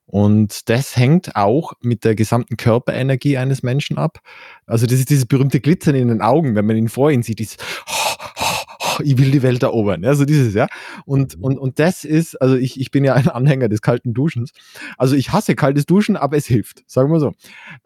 Und 0.06 0.68
das 0.68 0.96
hängt 0.96 1.34
auch 1.34 1.72
mit 1.80 2.04
der 2.04 2.14
gesamten 2.14 2.56
Körperenergie 2.56 3.38
eines 3.38 3.62
Menschen 3.62 3.96
ab. 3.98 4.20
Also 4.66 4.86
das 4.86 4.98
ist 4.98 5.10
dieses 5.10 5.26
berühmte 5.26 5.60
Glitzern 5.60 5.94
in 5.94 6.08
den 6.08 6.20
Augen, 6.20 6.54
wenn 6.54 6.66
man 6.66 6.76
ihn 6.76 6.88
vor 6.88 7.10
ihm 7.10 7.22
sieht, 7.22 7.38
dieses 7.38 7.56
ich 9.00 9.18
will 9.18 9.30
die 9.30 9.42
Welt 9.42 9.62
erobern. 9.62 10.04
Also 10.04 10.24
dieses, 10.24 10.54
ja. 10.54 10.66
Und, 11.04 11.36
mhm. 11.38 11.44
und, 11.44 11.58
und 11.58 11.78
das 11.78 12.04
ist, 12.04 12.40
also 12.40 12.56
ich, 12.56 12.80
ich 12.80 12.90
bin 12.90 13.04
ja 13.04 13.14
ein 13.14 13.28
Anhänger 13.28 13.68
des 13.68 13.82
kalten 13.82 14.14
Duschens. 14.14 14.52
Also 14.98 15.16
ich 15.16 15.32
hasse 15.32 15.54
kaltes 15.54 15.86
Duschen, 15.86 16.16
aber 16.16 16.36
es 16.36 16.46
hilft, 16.46 16.82
sagen 16.86 17.12
wir 17.12 17.20
so. 17.20 17.32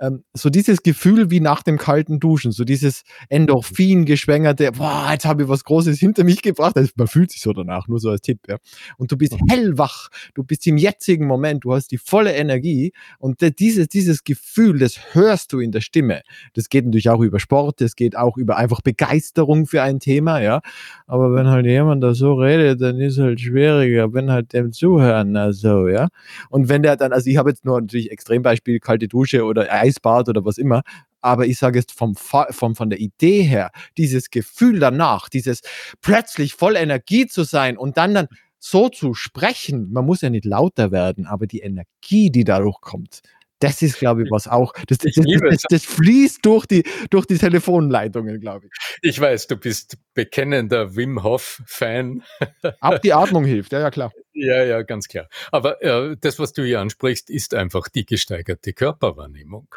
Ähm, 0.00 0.24
so 0.34 0.50
dieses 0.50 0.82
Gefühl 0.82 1.30
wie 1.30 1.40
nach 1.40 1.62
dem 1.62 1.78
kalten 1.78 2.20
Duschen, 2.20 2.52
so 2.52 2.64
dieses 2.64 3.02
Endorphin 3.28 4.04
geschwängerte, 4.04 4.72
boah, 4.72 5.08
jetzt 5.12 5.24
habe 5.24 5.42
ich 5.42 5.48
was 5.48 5.64
Großes 5.64 5.98
hinter 5.98 6.24
mich 6.24 6.42
gebracht. 6.42 6.76
Also 6.76 6.90
man 6.96 7.08
fühlt 7.08 7.30
sich 7.30 7.40
so 7.40 7.52
danach, 7.52 7.88
nur 7.88 8.00
so 8.00 8.10
als 8.10 8.22
Tipp, 8.22 8.40
ja. 8.48 8.56
Und 8.96 9.12
du 9.12 9.16
bist 9.16 9.32
mhm. 9.32 9.46
hellwach, 9.48 10.08
du 10.34 10.42
bist 10.42 10.66
im 10.66 10.76
jetzigen 10.76 11.26
Moment, 11.26 11.64
du 11.64 11.74
hast 11.74 11.88
die 11.88 11.98
volle 11.98 12.34
Energie 12.34 12.92
und 13.18 13.40
dieses, 13.58 13.88
dieses 13.88 14.24
Gefühl, 14.24 14.78
das 14.78 15.14
hörst 15.14 15.52
du 15.52 15.60
in 15.60 15.72
der 15.72 15.80
Stimme. 15.80 16.22
Das 16.54 16.68
geht 16.68 16.84
natürlich 16.84 17.10
auch 17.10 17.20
über 17.20 17.40
Sport, 17.40 17.80
das 17.80 17.94
geht 17.94 18.16
auch 18.16 18.36
über 18.36 18.56
einfach 18.56 18.80
Begeisterung 18.80 19.66
für 19.66 19.82
ein 19.82 20.00
Thema, 20.00 20.40
ja. 20.40 20.60
Aber 21.10 21.34
wenn 21.34 21.46
halt 21.48 21.64
jemand 21.64 22.04
da 22.04 22.12
so 22.14 22.34
redet, 22.34 22.82
dann 22.82 23.00
ist 23.00 23.18
halt 23.18 23.40
schwieriger, 23.40 24.12
wenn 24.12 24.30
halt 24.30 24.52
dem 24.52 24.72
zuhören, 24.72 25.32
na 25.32 25.52
so, 25.52 25.88
ja. 25.88 26.08
Und 26.50 26.68
wenn 26.68 26.82
der 26.82 26.96
dann, 26.96 27.14
also 27.14 27.30
ich 27.30 27.38
habe 27.38 27.48
jetzt 27.48 27.64
nur 27.64 27.80
natürlich 27.80 28.10
Extrembeispiel, 28.10 28.78
kalte 28.78 29.08
Dusche 29.08 29.44
oder 29.44 29.72
Eisbad 29.72 30.28
oder 30.28 30.44
was 30.44 30.58
immer, 30.58 30.82
aber 31.22 31.46
ich 31.46 31.56
sage 31.58 31.78
jetzt 31.78 31.92
vom, 31.92 32.14
vom, 32.14 32.76
von 32.76 32.90
der 32.90 33.00
Idee 33.00 33.42
her, 33.42 33.70
dieses 33.96 34.28
Gefühl 34.30 34.80
danach, 34.80 35.30
dieses 35.30 35.62
plötzlich 36.02 36.54
voll 36.54 36.76
Energie 36.76 37.26
zu 37.26 37.42
sein 37.42 37.78
und 37.78 37.96
dann 37.96 38.12
dann 38.12 38.28
so 38.58 38.90
zu 38.90 39.14
sprechen, 39.14 39.90
man 39.90 40.04
muss 40.04 40.20
ja 40.20 40.28
nicht 40.28 40.44
lauter 40.44 40.90
werden, 40.90 41.26
aber 41.26 41.46
die 41.46 41.60
Energie, 41.60 42.30
die 42.30 42.44
dadurch 42.44 42.80
kommt, 42.82 43.22
das 43.60 43.82
ist, 43.82 43.98
glaube 43.98 44.24
ich, 44.24 44.30
was 44.30 44.46
auch. 44.48 44.72
Das, 44.86 44.98
das, 44.98 45.14
das, 45.14 45.62
das, 45.68 45.84
fließt 45.84 46.44
durch 46.44 46.66
die, 46.66 46.84
durch 47.10 47.26
die 47.26 47.38
Telefonleitungen, 47.38 48.40
glaube 48.40 48.66
ich. 48.66 48.72
Ich 49.02 49.20
weiß, 49.20 49.46
du 49.48 49.56
bist 49.56 49.98
bekennender 50.14 50.94
Wim 50.94 51.22
Hof-Fan. 51.22 52.22
Ab 52.80 53.02
die 53.02 53.12
Atmung 53.12 53.44
hilft, 53.44 53.72
ja, 53.72 53.80
ja, 53.80 53.90
klar. 53.90 54.12
Ja, 54.32 54.62
ja, 54.62 54.82
ganz 54.82 55.08
klar. 55.08 55.28
Aber 55.50 55.82
äh, 55.82 56.16
das, 56.20 56.38
was 56.38 56.52
du 56.52 56.62
hier 56.62 56.80
ansprichst, 56.80 57.30
ist 57.30 57.54
einfach 57.54 57.88
die 57.88 58.06
gesteigerte 58.06 58.72
Körperwahrnehmung. 58.72 59.68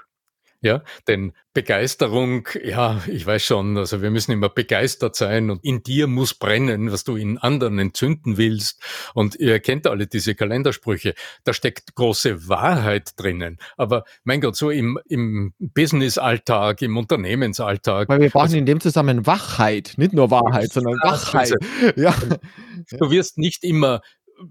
Ja, 0.63 0.83
denn 1.07 1.33
Begeisterung, 1.53 2.47
ja, 2.63 3.01
ich 3.07 3.25
weiß 3.25 3.43
schon, 3.43 3.77
also 3.77 4.03
wir 4.03 4.11
müssen 4.11 4.31
immer 4.31 4.47
begeistert 4.47 5.15
sein 5.15 5.49
und 5.49 5.65
in 5.65 5.81
dir 5.81 6.05
muss 6.05 6.35
brennen, 6.35 6.91
was 6.91 7.03
du 7.03 7.15
in 7.15 7.39
anderen 7.39 7.79
entzünden 7.79 8.37
willst. 8.37 8.81
Und 9.15 9.35
ihr 9.35 9.59
kennt 9.59 9.87
alle 9.87 10.05
diese 10.05 10.35
Kalendersprüche. 10.35 11.15
Da 11.43 11.53
steckt 11.53 11.95
große 11.95 12.47
Wahrheit 12.47 13.19
drinnen. 13.19 13.57
Aber 13.75 14.05
mein 14.23 14.39
Gott, 14.39 14.55
so 14.55 14.69
im, 14.69 14.99
im 15.09 15.53
Business-Alltag, 15.57 16.83
im 16.83 16.95
Unternehmensalltag. 16.95 18.07
Weil 18.07 18.21
wir 18.21 18.29
brauchen 18.29 18.43
also, 18.43 18.57
in 18.57 18.67
dem 18.67 18.79
Zusammenhang 18.79 19.25
Wachheit, 19.25 19.95
nicht 19.97 20.13
nur 20.13 20.29
Wahrheit, 20.29 20.71
sondern 20.71 20.93
Wachheit. 21.01 21.53
Ja. 21.95 22.15
Du 22.91 23.11
wirst 23.11 23.37
nicht 23.37 23.63
immer 23.63 24.01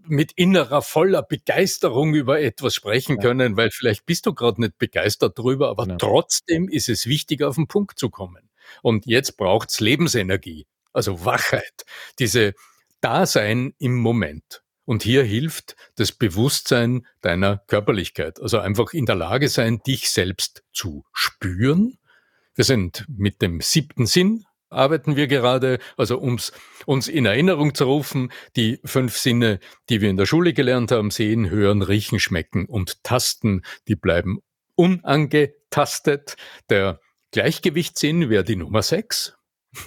mit 0.07 0.33
innerer 0.33 0.83
voller 0.83 1.23
Begeisterung 1.23 2.15
über 2.15 2.41
etwas 2.41 2.75
sprechen 2.75 3.17
ja. 3.17 3.23
können, 3.23 3.57
weil 3.57 3.71
vielleicht 3.71 4.07
bist 4.07 4.27
du 4.27 4.35
gerade 4.35 4.61
nicht 4.61 4.79
begeistert 4.79 5.39
drüber, 5.39 5.69
aber 5.69 5.85
genau. 5.85 5.99
trotzdem 5.99 6.69
ist 6.69 6.89
es 6.89 7.07
wichtig, 7.07 7.43
auf 7.43 7.57
den 7.57 7.69
Punkt 7.69 7.99
zu 7.99 8.11
kommen. 8.11 8.51
Und 8.83 9.07
jetzt 9.07 9.37
braucht's 9.37 9.81
Lebensenergie, 9.81 10.67
also 10.93 11.25
Wachheit, 11.25 11.85
diese 12.19 12.55
Dasein 13.01 13.75
im 13.79 13.97
Moment. 13.97 14.63
Und 14.85 15.03
hier 15.03 15.23
hilft 15.23 15.77
das 15.97 16.13
Bewusstsein 16.13 17.07
deiner 17.21 17.59
Körperlichkeit, 17.69 18.41
also 18.41 18.59
einfach 18.59 18.93
in 18.93 19.07
der 19.07 19.15
Lage 19.15 19.49
sein, 19.49 19.81
dich 19.87 20.11
selbst 20.11 20.65
zu 20.73 21.05
spüren. 21.13 21.99
Wir 22.55 22.65
sind 22.65 23.05
mit 23.09 23.41
dem 23.41 23.61
siebten 23.61 24.07
Sinn 24.07 24.45
arbeiten 24.71 25.17
wir 25.17 25.27
gerade, 25.27 25.79
also 25.97 26.21
ums, 26.21 26.53
uns 26.87 27.09
in 27.09 27.27
Erinnerung 27.27 27.75
zu 27.75 27.85
rufen, 27.85 28.33
die 28.57 28.81
fünf 28.85 29.17
Sinne, 29.17 29.61
die 29.89 30.00
wir 30.00 30.09
in 30.09 30.17
der 30.17 30.27
Schule 30.27 30.53
gelernt 30.53 30.93
haben, 30.93 31.11
sehen, 31.11 31.50
hören, 31.50 31.83
riechen, 31.83 32.19
schmecken 32.19 32.67
und 32.67 33.03
tasten, 33.05 33.62
die 33.89 33.97
bleiben 33.97 34.41
unangetastet. 34.77 36.37
Der 36.71 37.00
Gleichgewichtssinn 37.33 38.31
wäre 38.31 38.45
die 38.45 38.57
Nummer 38.57 38.83
sechs. 38.83 39.37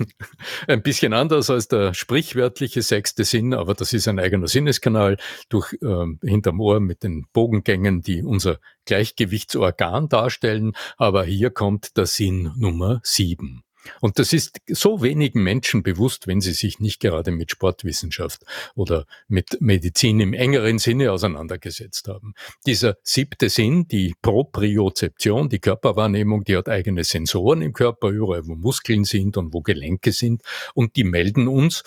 ein 0.68 0.82
bisschen 0.82 1.14
anders 1.14 1.50
als 1.50 1.68
der 1.68 1.94
sprichwörtliche 1.94 2.82
sechste 2.82 3.26
Sinn, 3.26 3.54
aber 3.54 3.74
das 3.74 3.92
ist 3.92 4.08
ein 4.08 4.20
eigener 4.20 4.48
Sinneskanal 4.48 5.18
durch 5.50 5.74
äh, 5.82 6.06
hinterm 6.22 6.62
Ohr 6.62 6.80
mit 6.80 7.04
den 7.04 7.26
Bogengängen, 7.34 8.02
die 8.02 8.24
unser 8.24 8.60
Gleichgewichtsorgan 8.86 10.08
darstellen. 10.10 10.74
Aber 10.98 11.26
hier 11.26 11.50
kommt 11.50 11.98
der 11.98 12.06
Sinn 12.06 12.54
Nummer 12.56 13.02
sieben. 13.04 13.64
Und 14.02 14.20
das 14.20 14.34
ist 14.34 14.62
so 14.68 15.02
wenigen 15.02 15.44
Menschen 15.44 15.84
bewusst, 15.84 16.28
wenn 16.28 16.42
sie 16.42 16.54
sich 16.54 16.80
nicht 16.80 17.00
gerade 17.00 17.32
mit 17.32 17.52
Sportwissenschaft 17.52 18.44
oder 18.76 19.06
mit 19.28 19.62
Medizin 19.62 20.20
im 20.20 20.34
engeren 20.34 20.80
Sinne 20.80 21.12
auseinandergesetzt 21.12 22.08
haben. 22.08 22.34
Dieser 22.66 22.98
siebte 23.04 23.50
Sinn, 23.50 23.88
die 23.88 24.16
Propriozeption, 24.22 25.50
die 25.50 25.60
Körperwahrnehmung, 25.60 26.44
die 26.44 26.58
hat 26.58 26.70
eigene 26.70 27.04
Sensoren 27.04 27.62
im 27.62 27.74
Körper, 27.74 28.10
überall 28.10 28.48
wo 28.48 28.56
Muskeln 28.56 29.04
sind 29.04 29.38
und 29.38 29.54
wo 29.54 29.62
Gelenke 29.62 30.12
sind 30.12 30.42
und 30.74 30.96
die 30.96 31.04
melden 31.04 31.48
uns 31.48 31.84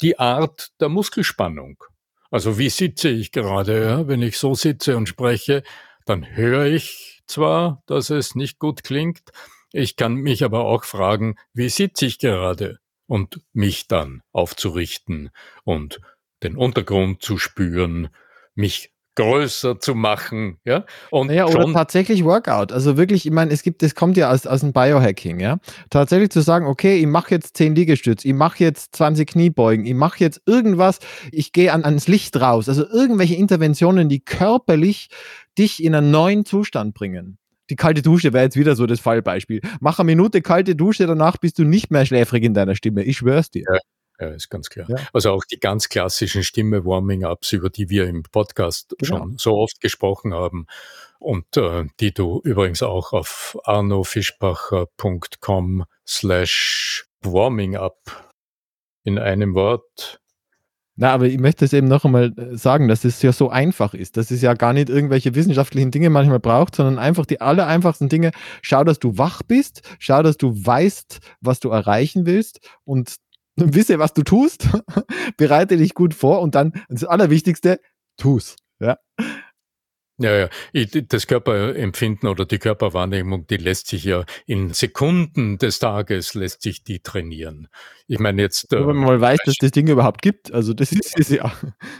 die 0.00 0.18
Art 0.18 0.70
der 0.80 0.88
Muskelspannung. 0.88 1.82
Also 2.30 2.58
wie 2.58 2.70
sitze 2.70 3.08
ich 3.08 3.32
gerade? 3.32 3.84
Ja? 3.84 4.08
Wenn 4.08 4.22
ich 4.22 4.38
so 4.38 4.54
sitze 4.54 4.96
und 4.96 5.08
spreche, 5.08 5.62
dann 6.06 6.34
höre 6.34 6.66
ich 6.66 7.22
zwar, 7.26 7.82
dass 7.86 8.10
es 8.10 8.34
nicht 8.34 8.58
gut 8.58 8.84
klingt, 8.84 9.20
ich 9.72 9.96
kann 9.96 10.14
mich 10.14 10.44
aber 10.44 10.64
auch 10.64 10.84
fragen, 10.84 11.36
wie 11.54 11.68
sitze 11.68 12.06
ich 12.06 12.18
gerade? 12.18 12.78
Und 13.06 13.40
mich 13.52 13.88
dann 13.88 14.22
aufzurichten 14.32 15.30
und 15.64 16.00
den 16.42 16.56
Untergrund 16.56 17.22
zu 17.22 17.36
spüren, 17.36 18.08
mich 18.54 18.92
größer 19.14 19.78
zu 19.78 19.94
machen, 19.94 20.58
ja. 20.64 20.84
Und 21.10 21.30
ja, 21.30 21.46
oder 21.46 21.70
tatsächlich 21.72 22.24
Workout. 22.24 22.72
Also 22.72 22.96
wirklich, 22.96 23.26
ich 23.26 23.32
meine, 23.32 23.52
es 23.52 23.62
gibt, 23.62 23.82
das 23.82 23.94
kommt 23.94 24.16
ja 24.16 24.30
aus, 24.30 24.46
aus 24.46 24.60
dem 24.60 24.72
Biohacking, 24.72 25.40
ja. 25.40 25.58
Tatsächlich 25.90 26.30
zu 26.30 26.40
sagen, 26.40 26.66
okay, 26.66 26.96
ich 26.96 27.06
mache 27.06 27.32
jetzt 27.32 27.56
10 27.56 27.74
Liegestütze, 27.74 28.26
ich 28.26 28.34
mache 28.34 28.64
jetzt 28.64 28.96
20 28.96 29.28
Kniebeugen, 29.28 29.84
ich 29.84 29.94
mache 29.94 30.20
jetzt 30.20 30.40
irgendwas, 30.46 30.98
ich 31.30 31.52
gehe 31.52 31.72
an, 31.72 31.84
ans 31.84 32.08
Licht 32.08 32.40
raus. 32.40 32.68
Also 32.68 32.88
irgendwelche 32.88 33.34
Interventionen, 33.34 34.08
die 34.08 34.20
körperlich 34.20 35.10
dich 35.58 35.82
in 35.82 35.94
einen 35.94 36.10
neuen 36.10 36.46
Zustand 36.46 36.94
bringen 36.94 37.38
die 37.72 37.76
kalte 37.76 38.02
Dusche 38.02 38.34
wäre 38.34 38.44
jetzt 38.44 38.58
wieder 38.58 38.76
so 38.76 38.84
das 38.84 39.00
Fallbeispiel. 39.00 39.62
Mach 39.80 39.98
eine 39.98 40.04
Minute 40.04 40.42
kalte 40.42 40.76
Dusche, 40.76 41.06
danach 41.06 41.38
bist 41.38 41.58
du 41.58 41.64
nicht 41.64 41.90
mehr 41.90 42.04
schläfrig 42.04 42.44
in 42.44 42.52
deiner 42.52 42.76
Stimme. 42.76 43.02
Ich 43.02 43.16
schwör's 43.16 43.50
dir. 43.50 43.64
Ja. 43.72 43.78
Ja, 44.20 44.28
ist 44.28 44.50
ganz 44.50 44.68
klar. 44.68 44.86
Ja. 44.90 44.96
Also 45.14 45.32
auch 45.32 45.44
die 45.44 45.58
ganz 45.58 45.88
klassischen 45.88 46.42
Stimme-Warming-Ups, 46.44 47.52
über 47.52 47.70
die 47.70 47.88
wir 47.88 48.06
im 48.06 48.24
Podcast 48.24 48.94
genau. 48.98 49.16
schon 49.16 49.38
so 49.38 49.54
oft 49.54 49.80
gesprochen 49.80 50.34
haben 50.34 50.66
und 51.18 51.56
äh, 51.56 51.86
die 51.98 52.12
du 52.12 52.42
übrigens 52.44 52.82
auch 52.84 53.14
auf 53.14 53.58
arnofischbacher.com 53.64 55.86
slash 56.06 57.06
warming-up 57.22 58.34
in 59.02 59.18
einem 59.18 59.54
Wort 59.54 60.20
na, 61.02 61.10
aber 61.10 61.26
ich 61.26 61.40
möchte 61.40 61.64
es 61.64 61.72
eben 61.72 61.88
noch 61.88 62.04
einmal 62.04 62.32
äh, 62.36 62.56
sagen, 62.56 62.86
dass 62.86 63.04
es 63.04 63.20
ja 63.22 63.32
so 63.32 63.50
einfach 63.50 63.92
ist, 63.92 64.16
dass 64.16 64.30
es 64.30 64.40
ja 64.40 64.54
gar 64.54 64.72
nicht 64.72 64.88
irgendwelche 64.88 65.34
wissenschaftlichen 65.34 65.90
Dinge 65.90 66.10
manchmal 66.10 66.38
braucht, 66.38 66.76
sondern 66.76 67.00
einfach 67.00 67.26
die 67.26 67.40
aller 67.40 67.66
einfachsten 67.66 68.08
Dinge. 68.08 68.30
Schau, 68.62 68.84
dass 68.84 69.00
du 69.00 69.18
wach 69.18 69.42
bist, 69.42 69.82
schau, 69.98 70.22
dass 70.22 70.36
du 70.36 70.54
weißt, 70.54 71.18
was 71.40 71.58
du 71.58 71.70
erreichen 71.70 72.24
willst 72.24 72.60
und 72.84 73.16
wisse, 73.56 73.98
was 73.98 74.14
du 74.14 74.22
tust, 74.22 74.68
bereite 75.36 75.76
dich 75.76 75.94
gut 75.94 76.14
vor 76.14 76.40
und 76.40 76.54
dann 76.54 76.72
das 76.88 77.02
Allerwichtigste, 77.02 77.80
tu's. 78.16 78.54
Ja. 78.78 78.96
Ja, 80.22 80.48
ja. 80.74 80.84
Das 81.08 81.26
Körperempfinden 81.26 82.28
oder 82.28 82.44
die 82.44 82.58
Körperwahrnehmung, 82.58 83.46
die 83.46 83.56
lässt 83.56 83.88
sich 83.88 84.04
ja 84.04 84.24
in 84.46 84.72
Sekunden 84.72 85.58
des 85.58 85.78
Tages 85.78 86.34
lässt 86.34 86.62
sich 86.62 86.84
die 86.84 87.00
trainieren. 87.00 87.68
Ich 88.06 88.18
meine 88.18 88.42
jetzt. 88.42 88.72
Äh, 88.72 88.78
wenn 88.78 88.96
man 88.96 88.96
mal 88.96 89.20
weiß, 89.20 89.40
dass 89.44 89.56
das 89.56 89.70
Ding 89.72 89.88
überhaupt 89.88 90.22
gibt, 90.22 90.52
also 90.52 90.74
das 90.74 90.92
ist 90.92 91.18
es 91.18 91.28
ja. 91.30 91.52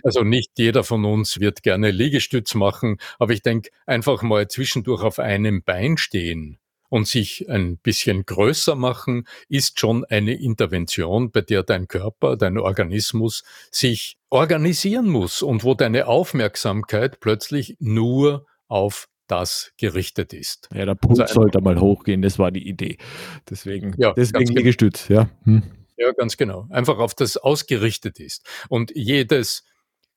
Also 0.02 0.23
nicht 0.23 0.50
jeder 0.57 0.85
von 0.85 1.05
uns 1.05 1.41
wird 1.41 1.62
gerne 1.62 1.91
Liegestütz 1.91 2.55
machen, 2.55 2.99
aber 3.19 3.33
ich 3.33 3.43
denke, 3.43 3.71
einfach 3.87 4.23
mal 4.23 4.49
zwischendurch 4.49 5.02
auf 5.02 5.19
einem 5.19 5.62
Bein 5.62 5.97
stehen 5.97 6.59
und 6.93 7.09
sich 7.09 7.49
ein 7.49 7.79
bisschen 7.79 8.27
größer 8.27 8.75
machen, 8.75 9.27
ist 9.49 9.81
schon 9.81 10.05
eine 10.05 10.35
Intervention, 10.35 11.31
bei 11.31 11.41
der 11.41 11.63
dein 11.63 11.89
Körper, 11.89 12.37
dein 12.37 12.59
Organismus 12.59 13.45
sich 13.71 14.19
organisieren 14.29 15.09
muss 15.09 15.41
und 15.41 15.65
wo 15.65 15.73
deine 15.73 16.07
Aufmerksamkeit 16.07 17.19
plötzlich 17.21 17.79
nur 17.81 18.45
auf 18.69 19.09
das 19.27 19.73
gerichtet 19.79 20.35
ist. 20.35 20.69
Ja, 20.75 20.85
der 20.85 20.95
Puls 20.95 21.19
also 21.19 21.33
sollte 21.33 21.63
mal 21.63 21.81
hochgehen, 21.81 22.21
das 22.21 22.39
war 22.39 22.51
die 22.51 22.69
Idee. 22.69 22.99
Deswegen, 23.49 23.95
ja, 23.97 24.13
deswegen 24.13 24.55
Liegestütz, 24.55 25.09
ja. 25.09 25.31
Hm. 25.45 25.63
Ja, 25.97 26.13
ganz 26.13 26.37
genau. 26.37 26.67
Einfach 26.69 26.99
auf 26.99 27.15
das 27.15 27.39
ausgerichtet 27.39 28.21
ist. 28.21 28.47
Und 28.69 28.93
jedes, 28.95 29.65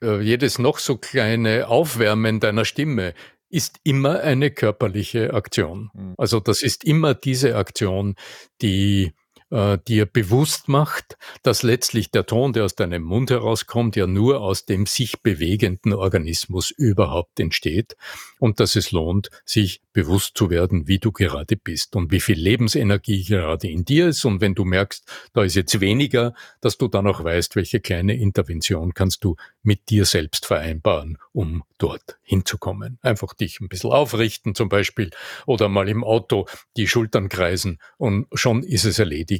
äh, 0.03 0.19
jedes 0.19 0.59
noch 0.59 0.79
so 0.79 0.97
kleine 0.97 1.69
Aufwärmen 1.69 2.41
deiner 2.41 2.65
Stimme 2.65 3.13
ist 3.55 3.79
immer 3.83 4.19
eine 4.19 4.51
körperliche 4.51 5.33
Aktion. 5.33 5.89
Mhm. 5.93 6.15
Also 6.17 6.41
das 6.41 6.61
ist 6.61 6.83
immer 6.83 7.13
diese 7.13 7.55
Aktion, 7.55 8.15
die 8.61 9.13
äh, 9.51 9.77
dir 9.87 10.05
bewusst 10.05 10.67
macht, 10.67 11.17
dass 11.43 11.63
letztlich 11.63 12.11
der 12.11 12.25
Ton, 12.25 12.53
der 12.53 12.65
aus 12.65 12.75
deinem 12.75 13.03
Mund 13.03 13.29
herauskommt, 13.29 13.95
ja 13.95 14.07
nur 14.07 14.41
aus 14.41 14.65
dem 14.65 14.85
sich 14.85 15.21
bewegenden 15.21 15.93
Organismus 15.93 16.71
überhaupt 16.71 17.39
entsteht 17.39 17.95
und 18.39 18.59
dass 18.59 18.75
es 18.75 18.91
lohnt, 18.91 19.29
sich 19.45 19.81
bewusst 19.93 20.35
zu 20.35 20.49
werden, 20.49 20.87
wie 20.87 20.99
du 20.99 21.11
gerade 21.11 21.55
bist 21.55 21.95
und 21.95 22.11
wie 22.11 22.19
viel 22.19 22.39
Lebensenergie 22.39 23.23
gerade 23.23 23.69
in 23.69 23.85
dir 23.85 24.07
ist. 24.07 24.25
Und 24.25 24.41
wenn 24.41 24.55
du 24.55 24.65
merkst, 24.65 25.05
da 25.33 25.43
ist 25.43 25.55
jetzt 25.55 25.79
weniger, 25.79 26.33
dass 26.59 26.77
du 26.77 26.87
dann 26.87 27.07
auch 27.07 27.23
weißt, 27.23 27.55
welche 27.55 27.79
kleine 27.79 28.15
Intervention 28.15 28.93
kannst 28.93 29.23
du 29.23 29.35
mit 29.63 29.89
dir 29.89 30.05
selbst 30.05 30.45
vereinbaren, 30.45 31.17
um 31.33 31.63
dort 31.77 32.17
hinzukommen. 32.23 32.97
Einfach 33.01 33.33
dich 33.33 33.59
ein 33.59 33.69
bisschen 33.69 33.91
aufrichten 33.91 34.55
zum 34.55 34.69
Beispiel 34.69 35.11
oder 35.45 35.69
mal 35.69 35.87
im 35.87 36.03
Auto 36.03 36.47
die 36.77 36.87
Schultern 36.87 37.29
kreisen 37.29 37.79
und 37.97 38.27
schon 38.33 38.63
ist 38.63 38.85
es 38.85 38.99
erledigt 38.99 39.34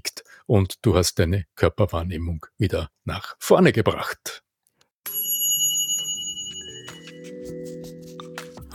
und 0.45 0.75
du 0.81 0.95
hast 0.95 1.19
deine 1.19 1.45
Körperwahrnehmung 1.55 2.45
wieder 2.57 2.89
nach 3.03 3.35
vorne 3.39 3.71
gebracht. 3.71 4.43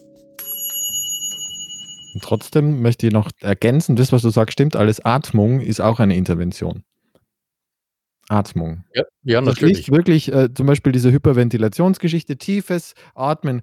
Trotzdem 2.21 2.82
möchte 2.82 3.08
ich 3.08 3.13
noch 3.13 3.30
ergänzen, 3.41 3.95
das, 3.95 4.12
was 4.12 4.21
du 4.21 4.30
sagst, 4.30 4.53
stimmt 4.53 4.75
alles. 4.75 5.03
Atmung 5.03 5.62
ist 5.62 5.82
auch 5.82 5.99
eine 5.99 6.15
Intervention. 6.15 6.84
Atmung. 8.30 8.84
Ja, 8.93 9.03
ja 9.23 9.41
natürlich. 9.41 9.86
Das 9.86 9.95
wirklich 9.95 10.32
äh, 10.32 10.53
zum 10.53 10.67
Beispiel 10.67 10.91
diese 10.91 11.12
Hyperventilationsgeschichte, 11.12 12.38
tiefes 12.38 12.93
Atmen. 13.15 13.62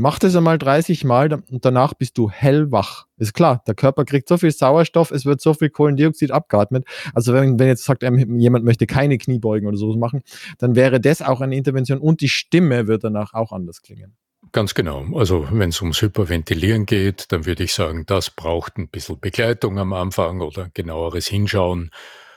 Mach 0.00 0.20
das 0.20 0.36
einmal 0.36 0.58
30 0.58 1.02
Mal 1.02 1.32
und 1.32 1.64
danach 1.64 1.92
bist 1.92 2.18
du 2.18 2.30
hellwach. 2.30 3.06
Ist 3.16 3.34
klar, 3.34 3.64
der 3.66 3.74
Körper 3.74 4.04
kriegt 4.04 4.28
so 4.28 4.36
viel 4.36 4.52
Sauerstoff, 4.52 5.10
es 5.10 5.26
wird 5.26 5.40
so 5.40 5.54
viel 5.54 5.70
Kohlendioxid 5.70 6.30
abgeatmet. 6.30 6.84
Also 7.14 7.34
wenn, 7.34 7.58
wenn 7.58 7.66
jetzt 7.66 7.84
sagt, 7.84 8.04
jemand 8.04 8.64
möchte 8.64 8.86
keine 8.86 9.18
Kniebeugen 9.18 9.66
oder 9.66 9.76
so 9.76 9.92
machen, 9.96 10.22
dann 10.58 10.76
wäre 10.76 11.00
das 11.00 11.20
auch 11.20 11.40
eine 11.40 11.56
Intervention 11.56 11.98
und 11.98 12.20
die 12.20 12.28
Stimme 12.28 12.86
wird 12.86 13.02
danach 13.02 13.34
auch 13.34 13.50
anders 13.50 13.82
klingen. 13.82 14.16
Ganz 14.52 14.74
genau. 14.74 15.04
Also 15.14 15.48
wenn 15.50 15.70
es 15.70 15.80
ums 15.80 16.00
Hyperventilieren 16.00 16.86
geht, 16.86 17.30
dann 17.32 17.46
würde 17.46 17.64
ich 17.64 17.74
sagen, 17.74 18.04
das 18.06 18.30
braucht 18.30 18.78
ein 18.78 18.88
bisschen 18.88 19.20
Begleitung 19.20 19.78
am 19.78 19.92
Anfang 19.92 20.40
oder 20.40 20.70
genaueres 20.72 21.26
Hinschauen. 21.26 21.90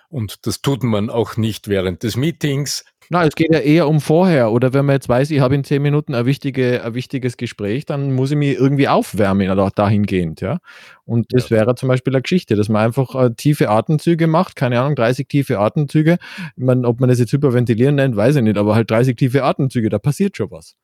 Und 0.10 0.46
das 0.46 0.62
tut 0.62 0.84
man 0.84 1.10
auch 1.10 1.38
nicht 1.38 1.70
während 1.70 2.04
des 2.04 2.18
Meetings. 2.18 2.84
Na, 3.10 3.26
es 3.26 3.36
geht 3.36 3.54
ja 3.54 3.60
eher 3.60 3.88
um 3.88 4.02
vorher. 4.02 4.52
Oder 4.52 4.74
wenn 4.74 4.86
man 4.86 4.96
jetzt 4.96 5.08
weiß, 5.08 5.32
ich 5.32 5.40
habe 5.40 5.56
in 5.56 5.64
zehn 5.64 5.82
Minuten 5.82 6.14
ein, 6.14 6.26
wichtige, 6.26 6.84
ein 6.84 6.94
wichtiges 6.94 7.38
Gespräch, 7.38 7.86
dann 7.86 8.14
muss 8.14 8.32
ich 8.32 8.38
mich 8.38 8.58
irgendwie 8.58 8.88
aufwärmen 8.90 9.50
oder 9.50 9.70
dahingehend, 9.74 10.42
ja. 10.42 10.60
Und 11.06 11.28
das 11.34 11.50
ja. 11.50 11.58
wäre 11.58 11.76
zum 11.76 11.90
Beispiel 11.90 12.14
eine 12.14 12.22
Geschichte, 12.22 12.56
dass 12.56 12.70
man 12.70 12.86
einfach 12.86 13.16
äh, 13.16 13.34
tiefe 13.34 13.70
Atemzüge 13.70 14.28
macht, 14.28 14.56
keine 14.56 14.80
Ahnung, 14.80 14.96
30 14.96 15.28
tiefe 15.28 15.60
Atemzüge. 15.60 16.18
Man, 16.56 16.86
ob 16.86 17.00
man 17.00 17.10
das 17.10 17.20
jetzt 17.20 17.34
hyperventilieren 17.34 17.96
nennt, 17.96 18.16
weiß 18.16 18.38
ich 18.38 18.44
nicht, 18.44 18.58
aber 18.58 18.76
halt 18.76 18.90
30 18.92 19.16
tiefe 19.16 19.44
Atemzüge, 19.44 19.90
da 19.90 20.00
passiert 20.00 20.38
schon 20.38 20.52
was. 20.52 20.76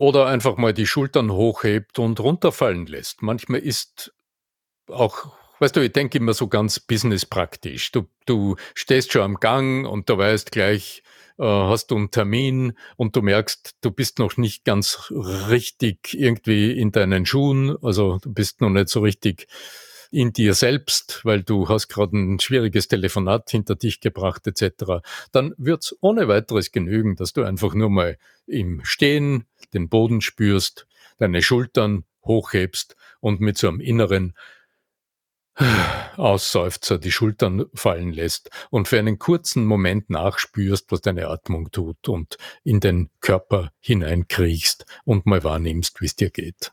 Oder 0.00 0.28
einfach 0.28 0.56
mal 0.56 0.72
die 0.72 0.86
Schultern 0.86 1.30
hochhebt 1.30 1.98
und 1.98 2.20
runterfallen 2.20 2.86
lässt. 2.86 3.20
Manchmal 3.20 3.60
ist 3.60 4.14
auch, 4.88 5.26
weißt 5.58 5.76
du, 5.76 5.84
ich 5.84 5.92
denke 5.92 6.16
immer 6.16 6.32
so 6.32 6.48
ganz 6.48 6.80
businesspraktisch. 6.80 7.92
Du, 7.92 8.06
du 8.24 8.56
stehst 8.74 9.12
schon 9.12 9.20
am 9.20 9.34
Gang 9.34 9.86
und 9.86 10.08
du 10.08 10.16
weißt 10.16 10.52
gleich, 10.52 11.02
äh, 11.38 11.44
hast 11.44 11.90
du 11.90 11.96
einen 11.96 12.10
Termin 12.10 12.72
und 12.96 13.14
du 13.14 13.20
merkst, 13.20 13.76
du 13.82 13.90
bist 13.90 14.18
noch 14.20 14.38
nicht 14.38 14.64
ganz 14.64 15.12
richtig 15.50 16.14
irgendwie 16.14 16.72
in 16.72 16.92
deinen 16.92 17.26
Schuhen, 17.26 17.76
also 17.82 18.20
du 18.22 18.32
bist 18.32 18.62
noch 18.62 18.70
nicht 18.70 18.88
so 18.88 19.00
richtig 19.00 19.48
in 20.10 20.32
dir 20.32 20.54
selbst, 20.54 21.20
weil 21.24 21.42
du 21.42 21.68
hast 21.68 21.88
gerade 21.88 22.16
ein 22.16 22.40
schwieriges 22.40 22.88
Telefonat 22.88 23.50
hinter 23.50 23.76
dich 23.76 24.00
gebracht 24.00 24.46
etc., 24.46 25.02
dann 25.32 25.54
wird's 25.56 25.94
ohne 26.00 26.28
weiteres 26.28 26.72
genügen, 26.72 27.16
dass 27.16 27.32
du 27.32 27.44
einfach 27.44 27.74
nur 27.74 27.90
mal 27.90 28.18
im 28.46 28.84
Stehen 28.84 29.44
den 29.72 29.88
Boden 29.88 30.20
spürst, 30.20 30.86
deine 31.18 31.42
Schultern 31.42 32.04
hochhebst 32.24 32.96
und 33.20 33.40
mit 33.40 33.56
so 33.58 33.68
einem 33.68 33.80
inneren 33.80 34.34
Ausseufzer 36.16 36.98
die 36.98 37.12
Schultern 37.12 37.66
fallen 37.74 38.12
lässt 38.12 38.50
und 38.70 38.88
für 38.88 38.98
einen 38.98 39.18
kurzen 39.18 39.66
Moment 39.66 40.08
nachspürst, 40.08 40.90
was 40.90 41.02
deine 41.02 41.28
Atmung 41.28 41.70
tut 41.70 42.08
und 42.08 42.38
in 42.64 42.80
den 42.80 43.10
Körper 43.20 43.70
hineinkriechst 43.80 44.86
und 45.04 45.26
mal 45.26 45.44
wahrnimmst, 45.44 46.00
wie 46.00 46.06
es 46.06 46.16
dir 46.16 46.30
geht. 46.30 46.72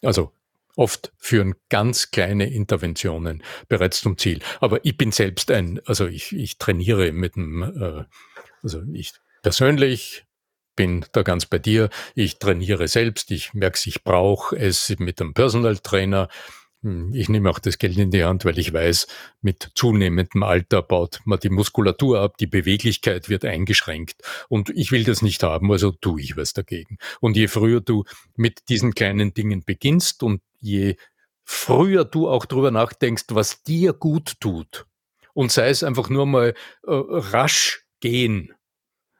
Also 0.00 0.32
Oft 0.76 1.12
führen 1.18 1.54
ganz 1.68 2.10
kleine 2.10 2.50
Interventionen 2.50 3.42
bereits 3.68 4.00
zum 4.00 4.16
Ziel. 4.16 4.40
Aber 4.60 4.84
ich 4.84 4.96
bin 4.96 5.12
selbst 5.12 5.50
ein, 5.50 5.80
also 5.86 6.06
ich, 6.06 6.32
ich 6.32 6.58
trainiere 6.58 7.12
mit 7.12 7.36
dem, 7.36 7.62
äh, 7.62 8.04
also 8.62 8.82
ich 8.92 9.12
persönlich 9.42 10.24
bin 10.74 11.04
da 11.12 11.22
ganz 11.22 11.46
bei 11.46 11.58
dir. 11.58 11.90
Ich 12.14 12.38
trainiere 12.38 12.88
selbst. 12.88 13.30
Ich 13.30 13.52
merke, 13.54 13.78
ich 13.84 14.02
brauche 14.04 14.56
es 14.56 14.94
mit 14.98 15.20
einem 15.20 15.34
Personal 15.34 15.78
Trainer. 15.78 16.28
Hm, 16.82 17.12
ich 17.14 17.28
nehme 17.28 17.48
auch 17.48 17.60
das 17.60 17.78
Geld 17.78 17.96
in 17.96 18.10
die 18.10 18.24
Hand, 18.24 18.44
weil 18.44 18.58
ich 18.58 18.72
weiß, 18.72 19.06
mit 19.40 19.70
zunehmendem 19.74 20.42
Alter 20.42 20.82
baut 20.82 21.20
man 21.24 21.38
die 21.38 21.50
Muskulatur 21.50 22.20
ab, 22.20 22.36
die 22.38 22.48
Beweglichkeit 22.48 23.28
wird 23.28 23.44
eingeschränkt. 23.44 24.22
Und 24.48 24.70
ich 24.70 24.90
will 24.90 25.04
das 25.04 25.22
nicht 25.22 25.42
haben, 25.44 25.70
also 25.70 25.92
tue 25.92 26.20
ich 26.20 26.36
was 26.36 26.52
dagegen. 26.54 26.98
Und 27.20 27.36
je 27.36 27.46
früher 27.46 27.80
du 27.80 28.04
mit 28.36 28.68
diesen 28.68 28.94
kleinen 28.94 29.32
Dingen 29.32 29.62
beginnst 29.64 30.22
und 30.22 30.42
je 30.60 30.96
früher 31.44 32.04
du 32.04 32.28
auch 32.28 32.46
drüber 32.46 32.70
nachdenkst, 32.70 33.26
was 33.30 33.62
dir 33.62 33.92
gut 33.92 34.40
tut, 34.40 34.86
und 35.34 35.50
sei 35.52 35.68
es 35.68 35.82
einfach 35.82 36.08
nur 36.08 36.26
mal 36.26 36.54
äh, 36.86 36.90
rasch 36.90 37.84
gehen. 38.00 38.52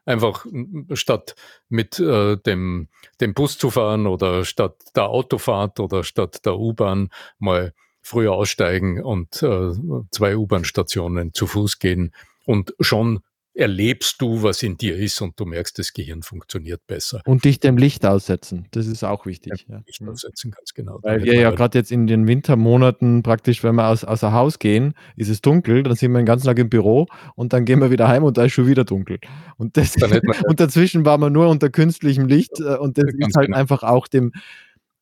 Einfach 0.04 0.46
statt 0.94 1.36
mit 1.68 1.98
äh, 2.00 2.36
dem, 2.36 2.88
dem 3.20 3.34
Bus 3.34 3.58
zu 3.58 3.70
fahren 3.70 4.06
oder 4.06 4.44
statt 4.44 4.76
der 4.96 5.08
Autofahrt 5.08 5.78
oder 5.78 6.02
statt 6.02 6.44
der 6.44 6.58
U-Bahn 6.58 7.10
mal 7.38 7.72
früher 8.00 8.32
aussteigen 8.32 9.02
und 9.02 9.42
äh, 9.42 9.70
zwei 10.10 10.36
U-Bahn-Stationen 10.36 11.34
zu 11.34 11.46
Fuß 11.46 11.78
gehen 11.78 12.12
und 12.44 12.74
schon 12.80 13.20
erlebst 13.54 14.20
du, 14.20 14.42
was 14.42 14.62
in 14.62 14.76
dir 14.76 14.96
ist 14.96 15.20
und 15.20 15.38
du 15.38 15.44
merkst, 15.44 15.78
das 15.78 15.92
Gehirn 15.92 16.22
funktioniert 16.22 16.86
besser. 16.86 17.20
Und 17.26 17.44
dich 17.44 17.60
dem 17.60 17.76
Licht 17.76 18.06
aussetzen, 18.06 18.66
das 18.70 18.86
ist 18.86 19.04
auch 19.04 19.26
wichtig. 19.26 19.66
Ja, 19.68 19.82
Licht 19.86 20.00
mhm. 20.00 20.10
aussetzen, 20.10 20.52
ganz 20.52 20.72
genau. 20.74 20.98
Weil 21.02 21.22
wir 21.22 21.34
ja 21.34 21.50
gerade 21.50 21.78
jetzt 21.78 21.92
in 21.92 22.06
den 22.06 22.26
Wintermonaten 22.26 23.22
praktisch, 23.22 23.62
wenn 23.62 23.74
wir 23.74 23.88
aus, 23.88 24.04
außer 24.04 24.32
Haus 24.32 24.58
gehen, 24.58 24.94
ist 25.16 25.28
es 25.28 25.40
dunkel, 25.42 25.82
dann 25.82 25.94
sind 25.96 26.12
wir 26.12 26.18
den 26.18 26.26
ganzen 26.26 26.46
Tag 26.46 26.58
im 26.58 26.70
Büro 26.70 27.06
und 27.34 27.52
dann 27.52 27.64
gehen 27.64 27.80
wir 27.80 27.90
wieder 27.90 28.08
heim 28.08 28.24
und 28.24 28.38
da 28.38 28.44
ist 28.44 28.52
schon 28.52 28.66
wieder 28.66 28.84
dunkel. 28.84 29.18
Und, 29.56 29.76
das, 29.76 29.96
und 30.46 30.60
dazwischen 30.60 31.04
waren 31.04 31.20
wir 31.20 31.30
nur 31.30 31.48
unter 31.48 31.68
künstlichem 31.68 32.26
Licht 32.26 32.58
äh, 32.60 32.76
und 32.76 32.96
das 32.98 33.04
ist 33.06 33.36
halt 33.36 33.46
genau. 33.46 33.58
einfach 33.58 33.82
auch 33.82 34.08
dem, 34.08 34.32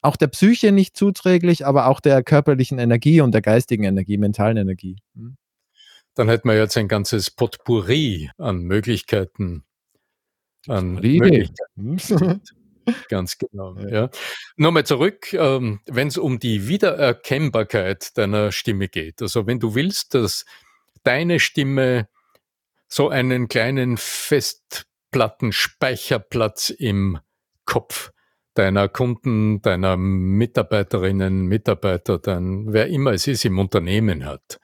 auch 0.03 0.17
der 0.17 0.29
Psyche 0.29 0.73
nicht 0.73 0.97
zuträglich, 0.97 1.67
aber 1.67 1.87
auch 1.87 2.01
der 2.01 2.23
körperlichen 2.23 2.79
Energie 2.79 3.21
und 3.21 3.33
der 3.33 3.43
geistigen 3.43 3.85
Energie, 3.85 4.19
mentalen 4.19 4.57
Energie. 4.57 4.97
Dann 6.15 6.29
hätten 6.29 6.49
wir 6.49 6.57
jetzt 6.57 6.77
ein 6.77 6.89
ganzes 6.89 7.31
Potpourri 7.31 8.31
an 8.39 8.63
Möglichkeiten. 8.63 9.65
An 10.67 10.95
Möglichkeiten. 10.95 12.43
Ganz 13.09 13.39
genau. 13.39 13.75
Ja. 13.77 13.89
ja. 13.89 14.11
Nochmal 14.57 14.85
zurück, 14.85 15.33
ähm, 15.33 15.81
wenn 15.87 16.09
es 16.09 16.19
um 16.19 16.41
die 16.41 16.69
Wiedererkennbarkeit 16.69 18.19
deiner 18.19 18.53
Stimme 18.53 18.89
geht. 18.89 19.23
Also 19.23 19.47
wenn 19.47 19.59
du 19.61 19.75
willst, 19.75 20.13
dass 20.15 20.45
deine 21.03 21.41
Stimme 21.41 22.09
so 22.89 23.09
einen 23.09 23.49
kleinen 23.49 23.97
Festplattenspeicherplatz 23.97 26.69
im 26.71 27.19
Kopf 27.65 28.13
deiner 28.55 28.89
Kunden, 28.89 29.63
deiner 29.63 29.97
Mitarbeiterinnen, 29.97 31.47
Mitarbeiter, 31.47 32.19
dann 32.19 32.73
wer 32.73 32.89
immer 32.89 33.13
es 33.13 33.29
ist 33.29 33.45
im 33.45 33.61
Unternehmen 33.61 34.25
hat, 34.25 34.59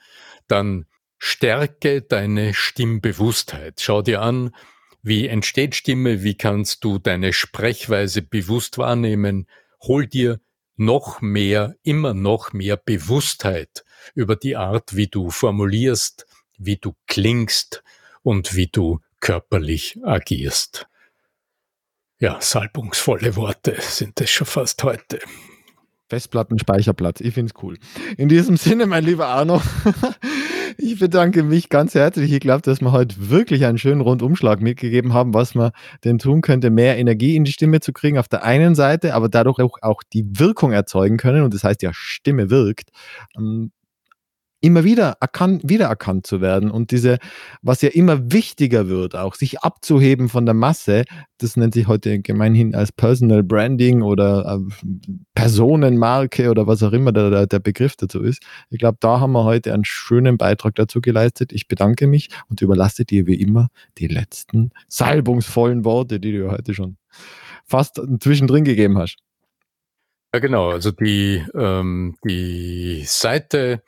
dann 0.49 0.87
Stärke 1.19 2.03
deine 2.03 2.55
Stimmbewusstheit. 2.55 3.81
Schau 3.81 4.03
dir 4.03 4.23
an, 4.23 4.55
wie 5.03 5.27
entsteht 5.27 5.75
Stimme, 5.75 6.23
wie 6.23 6.37
kannst 6.37 6.85
du 6.85 6.99
deine 6.99 7.33
Sprechweise 7.33 8.23
bewusst 8.23 8.79
wahrnehmen. 8.79 9.47
Hol 9.83 10.07
dir 10.07 10.41
noch 10.77 11.21
mehr, 11.21 11.77
immer 11.83 12.15
noch 12.15 12.53
mehr 12.53 12.77
Bewusstheit 12.77 13.85
über 14.15 14.37
die 14.37 14.57
Art, 14.57 14.97
wie 14.97 15.07
du 15.07 15.31
formulierst, 15.31 16.27
wie 16.59 16.77
du 16.77 16.95
klingst 17.07 17.83
und 18.23 18.55
wie 18.55 18.67
du 18.67 19.01
körperlich 19.21 19.99
agierst. 20.05 20.87
Ja, 22.19 22.41
salbungsvolle 22.41 23.37
Worte 23.37 23.77
sind 23.81 24.21
es 24.21 24.31
schon 24.31 24.47
fast 24.47 24.83
heute. 24.83 25.21
Festplattenspeicherplatz, 26.09 27.21
ich 27.21 27.35
finde 27.35 27.53
es 27.55 27.63
cool. 27.63 27.79
In 28.17 28.29
diesem 28.29 28.57
Sinne, 28.57 28.87
mein 28.87 29.05
lieber 29.05 29.27
Arno, 29.27 29.61
ich 30.79 30.99
bedanke 30.99 31.43
mich 31.43 31.69
ganz 31.69 31.95
herzlich. 31.95 32.33
Ich 32.33 32.41
glaube, 32.41 32.63
dass 32.63 32.81
wir 32.81 32.93
heute 32.93 33.31
wirklich 33.31 33.65
einen 33.65 33.79
schönen 33.79 34.01
Rundumschlag 34.01 34.61
mitgegeben 34.61 35.13
haben, 35.13 35.35
was 35.35 35.55
man 35.55 35.71
denn 36.05 36.19
tun 36.19 36.41
könnte, 36.41 36.71
mehr 36.71 36.99
Energie 36.99 37.37
in 37.37 37.45
die 37.45 37.53
Stimme 37.53 37.81
zu 37.81 37.93
kriegen 37.93 38.19
auf 38.19 38.29
der 38.29 38.45
einen 38.45 38.75
Seite, 38.75 39.15
aber 39.15 39.29
dadurch 39.29 39.59
auch, 39.61 39.79
auch 39.83 40.03
die 40.13 40.25
Wirkung 40.39 40.73
erzeugen 40.73 41.17
können. 41.17 41.43
Und 41.43 41.55
das 41.55 41.65
heißt 41.65 41.83
ja, 41.83 41.91
Stimme 41.93 42.51
wirkt. 42.51 42.91
Ähm, 44.67 44.73
immer 44.77 44.85
wieder 44.85 45.17
erkannt, 45.21 45.63
wiedererkannt 45.65 46.27
zu 46.27 46.41
werden 46.41 46.71
und 46.71 46.91
diese, 46.91 47.19
was 47.63 47.83
ja 47.83 47.89
immer 47.91 48.33
wichtiger 48.33 48.89
wird, 48.89 49.15
auch 49.15 49.35
sich 49.35 49.61
abzuheben 49.61 50.29
von 50.29 50.45
der 50.45 50.55
Masse, 50.55 51.05
das 51.39 51.57
nennt 51.57 51.75
sich 51.75 51.87
heute 51.87 52.21
gemeinhin 52.21 52.75
als 52.75 52.93
Personal 52.93 53.43
Branding 53.43 54.03
oder 54.03 54.59
äh, 54.59 54.87
Personenmarke 55.35 56.51
oder 56.51 56.67
was 56.67 56.83
auch 56.83 56.93
immer 56.93 57.13
der, 57.13 57.47
der 57.47 57.59
Begriff 57.59 57.97
dazu 57.97 58.23
ist. 58.23 58.43
Ich 58.71 58.79
glaube, 58.79 58.99
da 59.01 59.21
haben 59.21 59.33
wir 59.33 59.45
heute 59.45 59.73
einen 59.73 59.85
schönen 59.85 60.39
Beitrag 60.39 60.75
dazu 60.75 61.01
geleistet. 61.01 61.53
Ich 61.53 61.69
bedanke 61.69 62.07
mich 62.07 62.29
und 62.49 62.61
überlasse 62.61 63.05
dir 63.05 63.27
wie 63.27 63.41
immer 63.41 63.69
die 63.99 64.09
letzten 64.09 64.71
salbungsvollen 64.89 65.85
Worte, 65.85 66.21
die 66.21 66.33
du 66.33 66.51
heute 66.51 66.75
schon 66.75 66.97
fast 67.65 68.01
zwischendrin 68.21 68.65
gegeben 68.65 68.99
hast. 68.99 69.17
Ja, 70.35 70.41
genau. 70.41 70.71
Also 70.71 70.91
die, 70.91 71.43
ähm, 71.55 72.17
die 72.25 73.03
Seite 73.07 73.83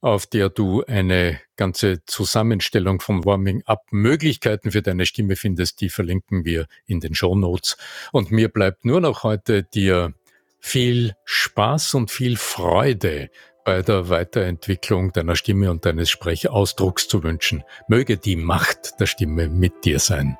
auf 0.00 0.26
der 0.26 0.48
du 0.48 0.84
eine 0.84 1.40
ganze 1.56 2.04
Zusammenstellung 2.04 3.00
von 3.00 3.24
Warming-up-Möglichkeiten 3.24 4.70
für 4.70 4.82
deine 4.82 5.06
Stimme 5.06 5.36
findest. 5.36 5.80
Die 5.80 5.88
verlinken 5.88 6.44
wir 6.44 6.66
in 6.86 7.00
den 7.00 7.14
Show 7.14 7.34
Notes. 7.34 7.76
Und 8.12 8.30
mir 8.30 8.48
bleibt 8.48 8.84
nur 8.84 9.00
noch 9.00 9.24
heute 9.24 9.62
dir 9.62 10.14
viel 10.60 11.14
Spaß 11.24 11.94
und 11.94 12.10
viel 12.10 12.36
Freude 12.36 13.30
bei 13.64 13.82
der 13.82 14.08
Weiterentwicklung 14.08 15.12
deiner 15.12 15.36
Stimme 15.36 15.70
und 15.70 15.84
deines 15.84 16.10
Sprechausdrucks 16.10 17.08
zu 17.08 17.22
wünschen. 17.22 17.64
Möge 17.86 18.16
die 18.16 18.36
Macht 18.36 18.98
der 18.98 19.06
Stimme 19.06 19.48
mit 19.48 19.84
dir 19.84 19.98
sein. 19.98 20.38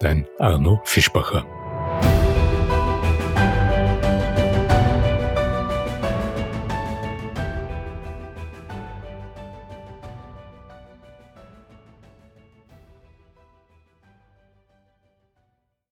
Dein 0.00 0.28
Arno 0.38 0.80
Fischbacher. 0.84 1.57